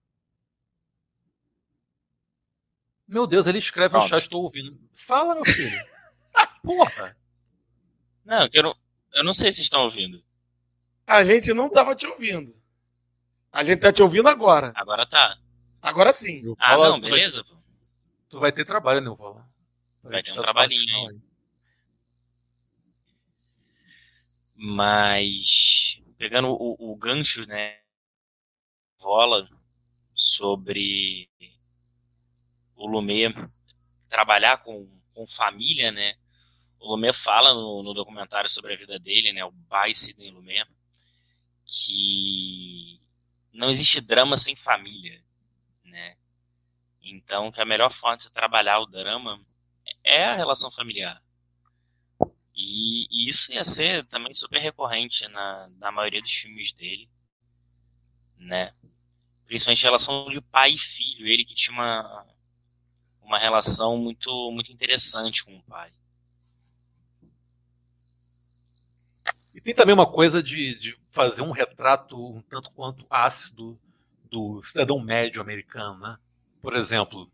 [3.08, 4.04] Meu Deus, ele escreve Pronto.
[4.04, 4.80] no chat, estou ouvindo.
[4.94, 5.84] Fala, meu filho.
[6.62, 7.18] Porra.
[8.26, 8.76] Não, que eu não,
[9.14, 10.24] eu não sei se estão ouvindo.
[11.08, 12.56] A gente não tava te ouvindo.
[13.52, 14.72] A gente tá te ouvindo agora.
[14.76, 15.38] Agora tá.
[15.82, 16.46] Agora sim.
[16.46, 17.44] Eu Ah, falo, não, tu vai- beleza.
[17.44, 17.56] pô.
[18.30, 19.48] Tu vai ter trabalho, né, Vola?
[20.04, 21.20] Vai ter um tá trabalhinho aí.
[24.56, 27.80] Mas pegando o, o gancho, né,
[29.00, 29.50] Vola
[30.14, 31.30] sobre
[32.76, 33.34] o Lumet
[34.10, 36.16] trabalhar com, com família, né?
[36.80, 40.68] O Lumet fala no, no documentário sobre a vida dele, né, o By Sidney Lumet,
[41.66, 43.00] que
[43.54, 45.24] não existe drama sem família,
[45.84, 46.18] né?
[47.02, 49.40] Então, que a melhor forma de você trabalhar o drama
[50.04, 51.22] é a relação familiar.
[52.56, 57.10] E, e isso ia ser também super recorrente na, na maioria dos filmes dele,
[58.38, 58.74] né?
[59.46, 62.28] Principalmente a relação de pai e filho, ele que tinha uma,
[63.22, 65.92] uma relação muito, muito interessante com o pai.
[69.70, 73.80] Tem também uma coisa de, de fazer um retrato um tanto quanto ácido
[74.24, 76.18] do cidadão médio americano, né?
[76.60, 77.30] Por exemplo,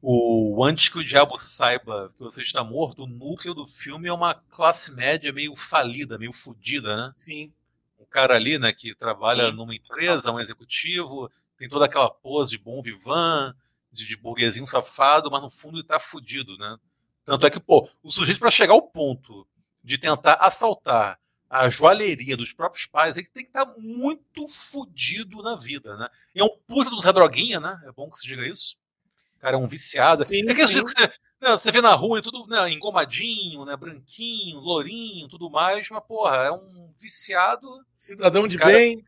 [0.00, 4.12] o Antes que o Diabo Saiba que Você Está Morto, o núcleo do filme é
[4.12, 7.14] uma classe média meio falida, meio fodida, né?
[7.18, 7.52] Sim.
[7.98, 9.56] Um cara ali, né, que trabalha Sim.
[9.56, 13.52] numa empresa, um executivo, tem toda aquela pose de bom vivan,
[13.92, 16.76] de, de burguesinho safado, mas no fundo ele tá fudido, né?
[17.24, 19.44] Tanto é que, pô, o sujeito para chegar ao ponto
[19.82, 21.18] de tentar assaltar
[21.48, 26.08] a joalheria dos próprios pais, ele tem que estar muito fudido na vida, né?
[26.34, 27.80] E é um puta do Zé Droguinha, né?
[27.86, 28.76] É bom que se diga isso.
[29.36, 30.24] O cara é um viciado.
[30.24, 30.66] Sim, é sim.
[30.66, 31.00] que você,
[31.40, 36.04] né, você vê na rua e tudo né, engomadinho, né, branquinho, lourinho, tudo mais, mas,
[36.04, 39.02] porra, é um viciado, Cidadão de bem.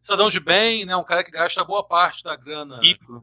[0.00, 0.96] cidadão de bem, né?
[0.96, 3.22] Um cara que gasta boa parte da grana Rico.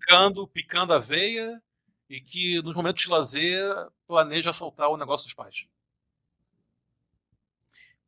[0.00, 1.62] picando, picando a veia
[2.10, 3.62] e que nos momentos de lazer
[4.06, 5.66] planeja assaltar o negócio dos pais.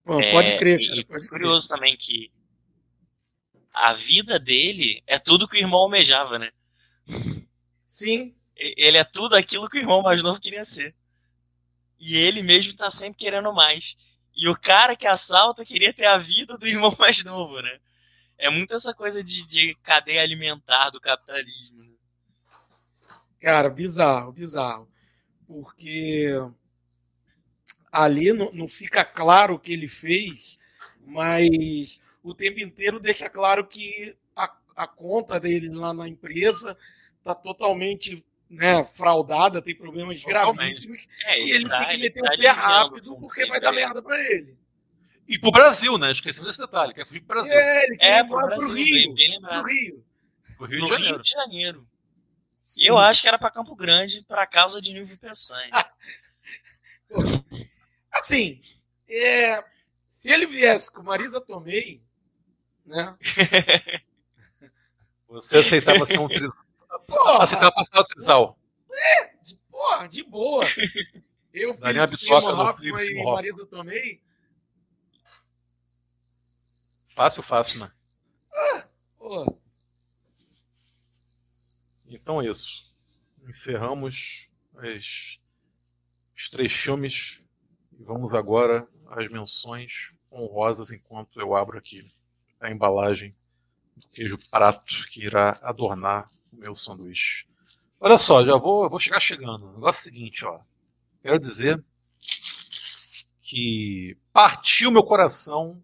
[0.04, 1.00] Pô, É, pode crer, cara.
[1.00, 1.28] e Pode crer.
[1.28, 2.30] curioso também que
[3.74, 6.50] a vida dele é tudo que o irmão almejava, né?
[7.88, 8.34] Sim.
[8.56, 10.94] Ele é tudo aquilo que o irmão mais novo queria ser.
[11.98, 13.96] E ele mesmo tá sempre querendo mais.
[14.36, 17.80] E o cara que assalta queria ter a vida do irmão mais novo, né?
[18.38, 21.78] É muito essa coisa de, de cadeia alimentar do capitalismo.
[21.78, 21.94] né?
[23.40, 24.88] Cara, bizarro, bizarro.
[25.46, 26.30] Porque
[27.94, 30.58] ali não, não fica claro o que ele fez,
[31.06, 36.76] mas o tempo inteiro deixa claro que a, a conta dele lá na empresa
[37.18, 40.86] está totalmente né, fraudada, tem problemas Totalmente.
[40.86, 43.46] gravíssimos, É, e ele tá- tem que meter tá o pé desviando rápido o porque
[43.46, 43.84] vai dar dele.
[43.84, 44.56] merda para ele.
[45.26, 46.12] E pro Brasil, né?
[46.12, 47.54] Esquecemos desse detalhe, quer fugir pro Brasil.
[47.58, 49.14] É, ele quer É, ir pro Brasil, pro Rio.
[49.14, 49.66] bem Pro lembrado.
[49.66, 50.04] Rio.
[50.58, 51.14] Pro Rio No de Janeiro.
[51.14, 51.88] Rio de Janeiro.
[52.78, 55.70] Eu acho que era pra Campo Grande, pra causa de Nilvio Peçanha.
[58.14, 58.62] Assim,
[59.08, 59.62] é,
[60.08, 62.02] se ele viesse com Marisa Tomei,
[62.86, 63.16] né?
[65.28, 66.64] Você aceitava ser um trisal.
[67.08, 68.58] Porra, Aceitava passar o trisal.
[69.42, 70.64] de, porra, de boa.
[71.52, 73.34] Eu fiz bitoca Simon no Hoffman e Hoffman.
[73.34, 74.20] Marisa Tomei.
[77.08, 77.92] Fácil, fácil, né?
[79.18, 79.58] Pô,
[82.06, 82.92] Então é isso.
[83.48, 85.38] Encerramos as-
[86.36, 87.38] os três filmes
[88.04, 92.00] vamos agora às menções honrosas enquanto eu abro aqui
[92.60, 93.34] a embalagem
[93.96, 97.46] do queijo prato que irá adornar o meu sanduíche.
[98.00, 99.66] Olha só, já vou, vou chegar chegando.
[99.66, 100.60] O negócio é o seguinte, ó.
[101.22, 101.82] Quero dizer
[103.40, 105.82] que partiu meu coração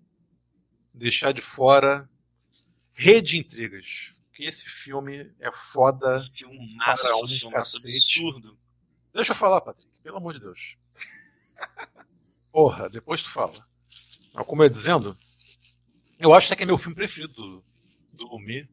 [0.93, 2.09] deixar de fora
[2.93, 4.21] Rede de Intrigas.
[4.35, 8.59] Que esse filme é foda Filmaço, um filmaço absurdo.
[9.13, 10.77] Deixa eu falar, Patrick, pelo amor de Deus.
[12.53, 13.53] Porra, depois tu fala.
[14.35, 15.17] Mas como eu ia dizendo,
[16.19, 17.65] eu acho que é meu filme preferido
[18.13, 18.69] do, Lumi.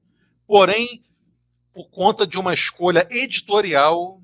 [0.45, 1.03] Porém,
[1.73, 4.21] por conta de uma escolha editorial,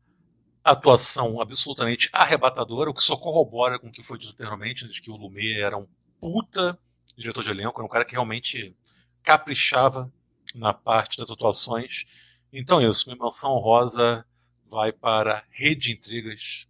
[0.64, 5.12] atuação absolutamente arrebatadora, o que só corrobora com o que foi dito anteriormente, de que
[5.12, 5.86] o Lumet era um
[6.20, 6.80] puta
[7.18, 8.76] diretor de elenco, era um cara que realmente
[9.24, 10.12] caprichava
[10.56, 12.06] na parte das atuações.
[12.52, 14.26] Então é isso, minha menção rosa
[14.70, 16.68] vai para Rede de Intrigas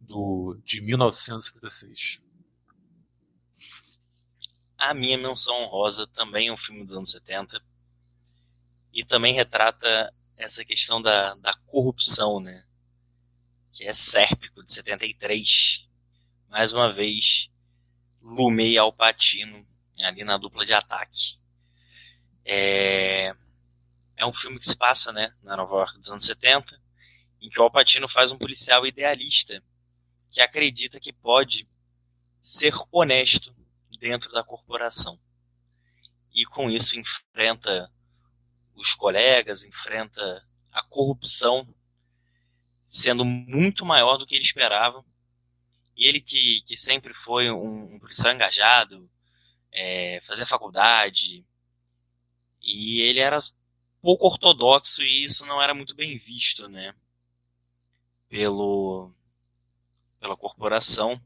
[0.00, 2.20] do, de 1956.
[4.78, 7.60] A minha menção honrosa também é um filme dos anos 70
[8.92, 12.64] e também retrata essa questão da, da corrupção, né?
[13.72, 15.84] Que é Sérpico, de 73.
[16.48, 17.50] Mais uma vez,
[18.28, 19.66] Lumet e Alpatino
[20.00, 21.38] ali na dupla de ataque.
[22.44, 23.34] É,
[24.16, 26.80] é um filme que se passa né, na Nova York dos anos 70,
[27.40, 29.62] em que o Alpatino faz um policial idealista
[30.30, 31.68] que acredita que pode
[32.42, 33.54] ser honesto
[33.98, 35.18] dentro da corporação.
[36.32, 37.90] E com isso enfrenta
[38.74, 41.66] os colegas, enfrenta a corrupção
[42.86, 45.04] sendo muito maior do que ele esperava.
[45.98, 49.10] E ele que, que sempre foi um, um policial engajado,
[49.72, 51.44] é, fazia faculdade,
[52.62, 53.42] e ele era
[54.00, 56.94] pouco ortodoxo e isso não era muito bem visto, né?
[58.28, 59.12] Pelo,
[60.20, 61.20] pela corporação.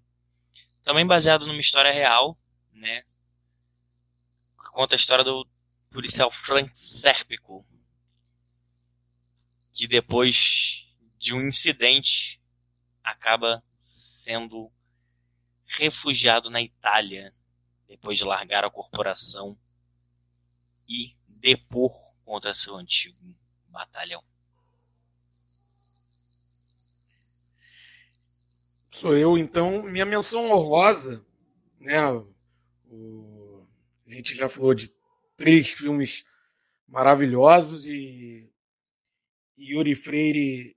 [0.82, 2.38] Também baseado numa história real,
[2.72, 3.04] né?
[4.56, 5.46] Conta a história do
[5.90, 7.66] policial Frank Serpico,
[9.74, 10.86] que depois
[11.18, 12.40] de um incidente
[13.04, 13.62] acaba
[14.22, 14.70] sendo
[15.66, 17.34] refugiado na Itália
[17.88, 19.58] depois de largar a corporação
[20.88, 21.92] e depor
[22.24, 23.18] contra seu antigo
[23.66, 24.22] batalhão.
[28.92, 29.82] Sou eu, então.
[29.82, 31.26] Minha menção honrosa,
[31.80, 32.00] né?
[32.86, 33.66] O,
[34.06, 34.88] a gente já falou de
[35.36, 36.24] três filmes
[36.86, 38.52] maravilhosos e,
[39.58, 40.76] Yuri Freire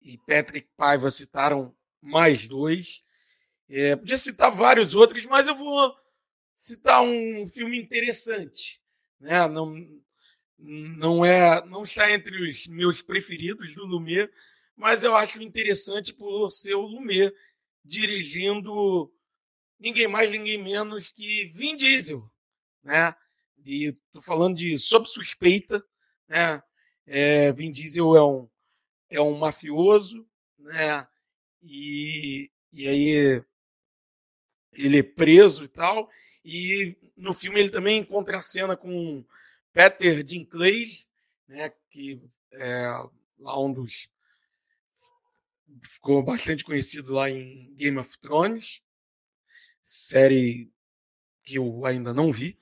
[0.00, 3.04] e Patrick Paiva citaram mais dois.
[3.68, 5.94] É, podia citar vários outros, mas eu vou
[6.56, 8.80] citar um filme interessante,
[9.20, 9.46] né?
[9.48, 9.74] Não,
[10.58, 14.30] não é, não está entre os meus preferidos do Lumière,
[14.76, 17.34] mas eu acho interessante por ser o Lumière
[17.84, 19.12] dirigindo
[19.78, 22.22] ninguém mais, ninguém menos que Vin Diesel,
[22.82, 23.14] né?
[23.64, 25.84] E estou falando de Sob Suspeita,
[26.28, 26.62] né?
[27.06, 28.48] É, Vin Diesel é um,
[29.10, 30.26] é um mafioso,
[30.58, 31.06] né?
[31.62, 33.42] E, e aí
[34.72, 36.10] ele é preso e tal.
[36.44, 39.24] E no filme ele também encontra a cena com
[39.72, 41.06] Peter Dinklage,
[41.46, 42.20] né, que
[42.52, 42.86] é
[43.38, 44.10] lá um dos
[45.82, 48.82] ficou bastante conhecido lá em Game of Thrones,
[49.84, 50.70] série
[51.42, 52.58] que eu ainda não vi.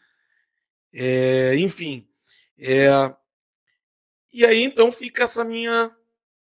[0.93, 2.09] É, enfim,
[2.59, 2.89] é,
[4.33, 5.95] e aí então fica essa minha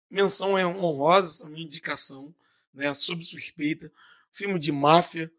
[0.09, 2.33] menção honrosa, essa minha indicação,
[2.77, 3.91] né, sob suspeita,
[4.31, 5.31] filme de máfia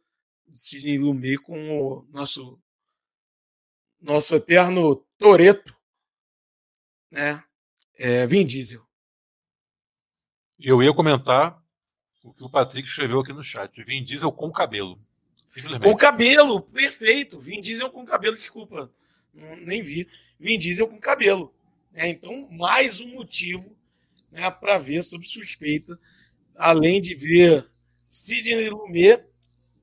[0.56, 2.60] Sidney Lumet com o nosso
[4.00, 5.76] nosso eterno Toreto,
[7.10, 7.42] né?
[7.94, 8.84] É, Vin Diesel.
[10.58, 11.62] Eu ia comentar
[12.22, 13.82] o que o Patrick escreveu aqui no chat.
[13.84, 15.00] Vin Diesel com cabelo.
[15.82, 17.40] Com cabelo, perfeito.
[17.40, 18.92] Vin Diesel com cabelo, desculpa.
[19.32, 20.08] Nem vi.
[20.38, 21.52] Vin Diesel com cabelo.
[21.92, 23.76] É, então, mais um motivo
[24.30, 25.98] né, para ver sob suspeita,
[26.58, 27.64] além de ver
[28.08, 29.24] Sidney Lumet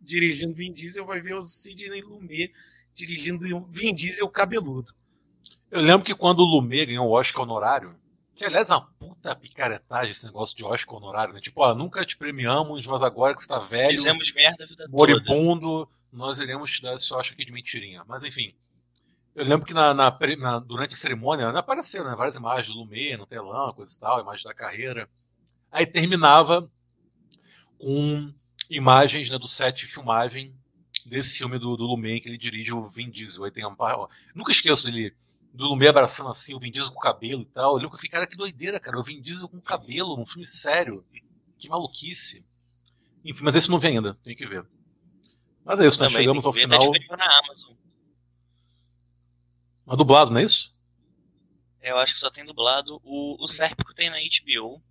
[0.01, 2.53] dirigindo Vin Diesel, vai ver o Sidney Lumet
[2.93, 4.93] dirigindo Vin Diesel cabeludo.
[5.71, 7.95] Eu lembro que quando o Lumet ganhou o Oscar honorário,
[8.35, 11.39] que aliás é uma puta picaretagem esse negócio de Oscar honorário, né?
[11.39, 14.87] Tipo, ó, nunca te premiamos, mas agora que você tá velho, Fizemos merda a vida
[14.89, 15.91] moribundo, toda.
[16.11, 18.03] nós iremos te dar esse Oscar aqui de mentirinha.
[18.07, 18.53] Mas enfim,
[19.33, 23.17] eu lembro que na, na, na durante a cerimônia apareceram né, várias imagens do Lumet
[23.17, 25.09] no telão, coisa e tal, imagens da carreira.
[25.75, 26.71] Aí terminava
[27.77, 28.33] com
[28.69, 30.55] imagens né, do set de filmagem
[31.05, 33.43] desse filme do, do Lumet que ele dirige o Vin Diesel.
[33.43, 35.13] Aí tem uma, nunca esqueço dele,
[35.53, 37.73] do Lumet abraçando assim, o Vin Diesel com o cabelo e tal.
[37.73, 38.97] Eu lembro que eu fiquei, cara, que doideira, cara.
[38.97, 41.05] O Vin Diesel com cabelo num filme sério.
[41.59, 42.45] Que maluquice.
[43.25, 44.65] Enfim, mas esse não vem ainda, tem que ver.
[45.65, 46.93] Mas é isso, nós chegamos ao tá final.
[47.17, 47.73] Na Amazon.
[49.85, 50.73] Mas dublado, não é isso?
[51.81, 53.01] É, eu acho que só tem dublado.
[53.03, 54.81] O, o Sérpico tem na HBO.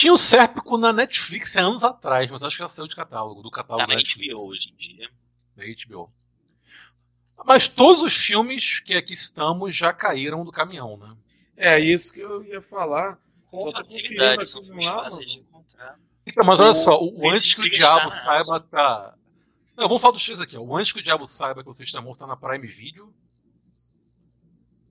[0.00, 3.42] Tinha o Sérpico na Netflix há anos atrás, mas acho que ela saiu de catálogo,
[3.42, 4.34] do catálogo tá da Netflix.
[4.34, 5.10] HBO hoje em dia.
[5.54, 6.10] Da HBO.
[7.44, 11.14] Mas todos os filmes que aqui estamos já caíram do caminhão, né?
[11.54, 13.18] É isso que eu ia falar.
[13.50, 15.98] Com Só facilidade, são filmes fáceis de encontrar.
[16.26, 19.14] Então, mas olha só, o, o Antes que o Diabo Saiba tá.
[19.76, 20.56] Não, vamos falar dos três aqui.
[20.56, 20.62] Ó.
[20.62, 23.12] O Antes que o Diabo Saiba que você está morto tá na Prime Video.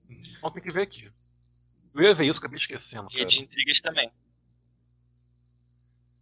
[0.08, 1.10] Então tem que ver aqui.
[1.96, 3.08] Eu ia ver isso, acabei esquecendo.
[3.10, 4.08] E de intrigas também.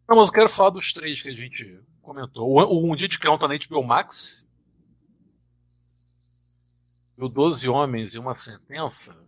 [0.09, 2.49] Não, mas eu quero falar dos três que a gente comentou.
[2.49, 3.55] O Um Dia de Cão tá na
[3.85, 4.49] Max.
[7.19, 9.23] E o Doze Homens e uma Sentença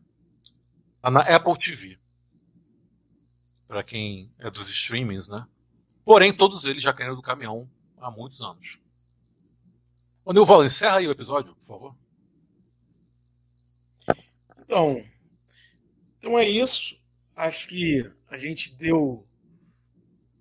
[1.02, 1.98] tá na Apple TV.
[3.68, 5.46] Pra quem é dos streamings, né?
[6.02, 8.80] Porém, todos eles já caíram do caminhão há muitos anos.
[10.24, 11.96] Ô Nilval, encerra aí o episódio, por favor.
[14.60, 15.04] Então,
[16.18, 16.98] então é isso.
[17.36, 19.26] Acho que a gente deu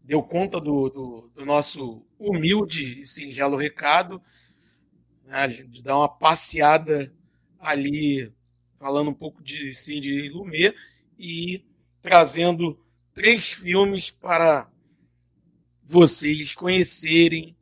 [0.10, 4.20] deu conta do, do, do nosso humilde e singelo recado,
[5.24, 7.14] né, de dar uma passeada
[7.60, 8.34] ali,
[8.80, 10.76] falando um pouco de Sidney Lumet
[11.20, 11.64] e
[12.01, 12.84] trazendo
[13.14, 14.68] três filmes para
[15.84, 17.55] vocês conhecerem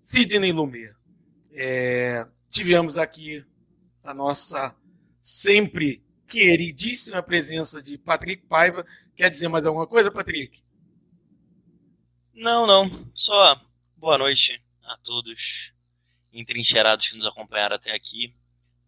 [0.00, 0.92] Sidney Lumet.
[1.52, 3.44] É, tivemos aqui
[4.02, 4.74] a nossa
[5.22, 8.84] sempre queridíssima presença de Patrick Paiva.
[9.14, 10.68] Quer dizer mais alguma coisa, Patrick?
[12.40, 12.88] Não, não.
[13.14, 13.54] Só
[13.98, 15.74] boa noite a todos
[16.32, 18.34] entrincheirados que nos acompanharam até aqui.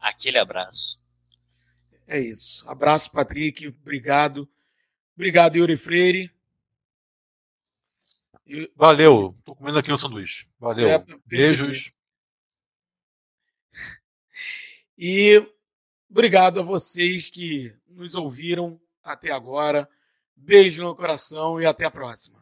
[0.00, 0.98] Aquele abraço.
[2.06, 2.66] É isso.
[2.66, 3.68] Abraço, Patrick.
[3.68, 4.48] Obrigado.
[5.14, 6.32] Obrigado, Yuri Freire.
[8.74, 9.34] Valeu.
[9.44, 10.46] Tô comendo aqui um sanduíche.
[10.58, 10.88] Valeu.
[10.88, 11.92] É, Beijos.
[14.96, 15.46] E
[16.08, 19.86] obrigado a vocês que nos ouviram até agora.
[20.34, 22.41] Beijo no coração e até a próxima.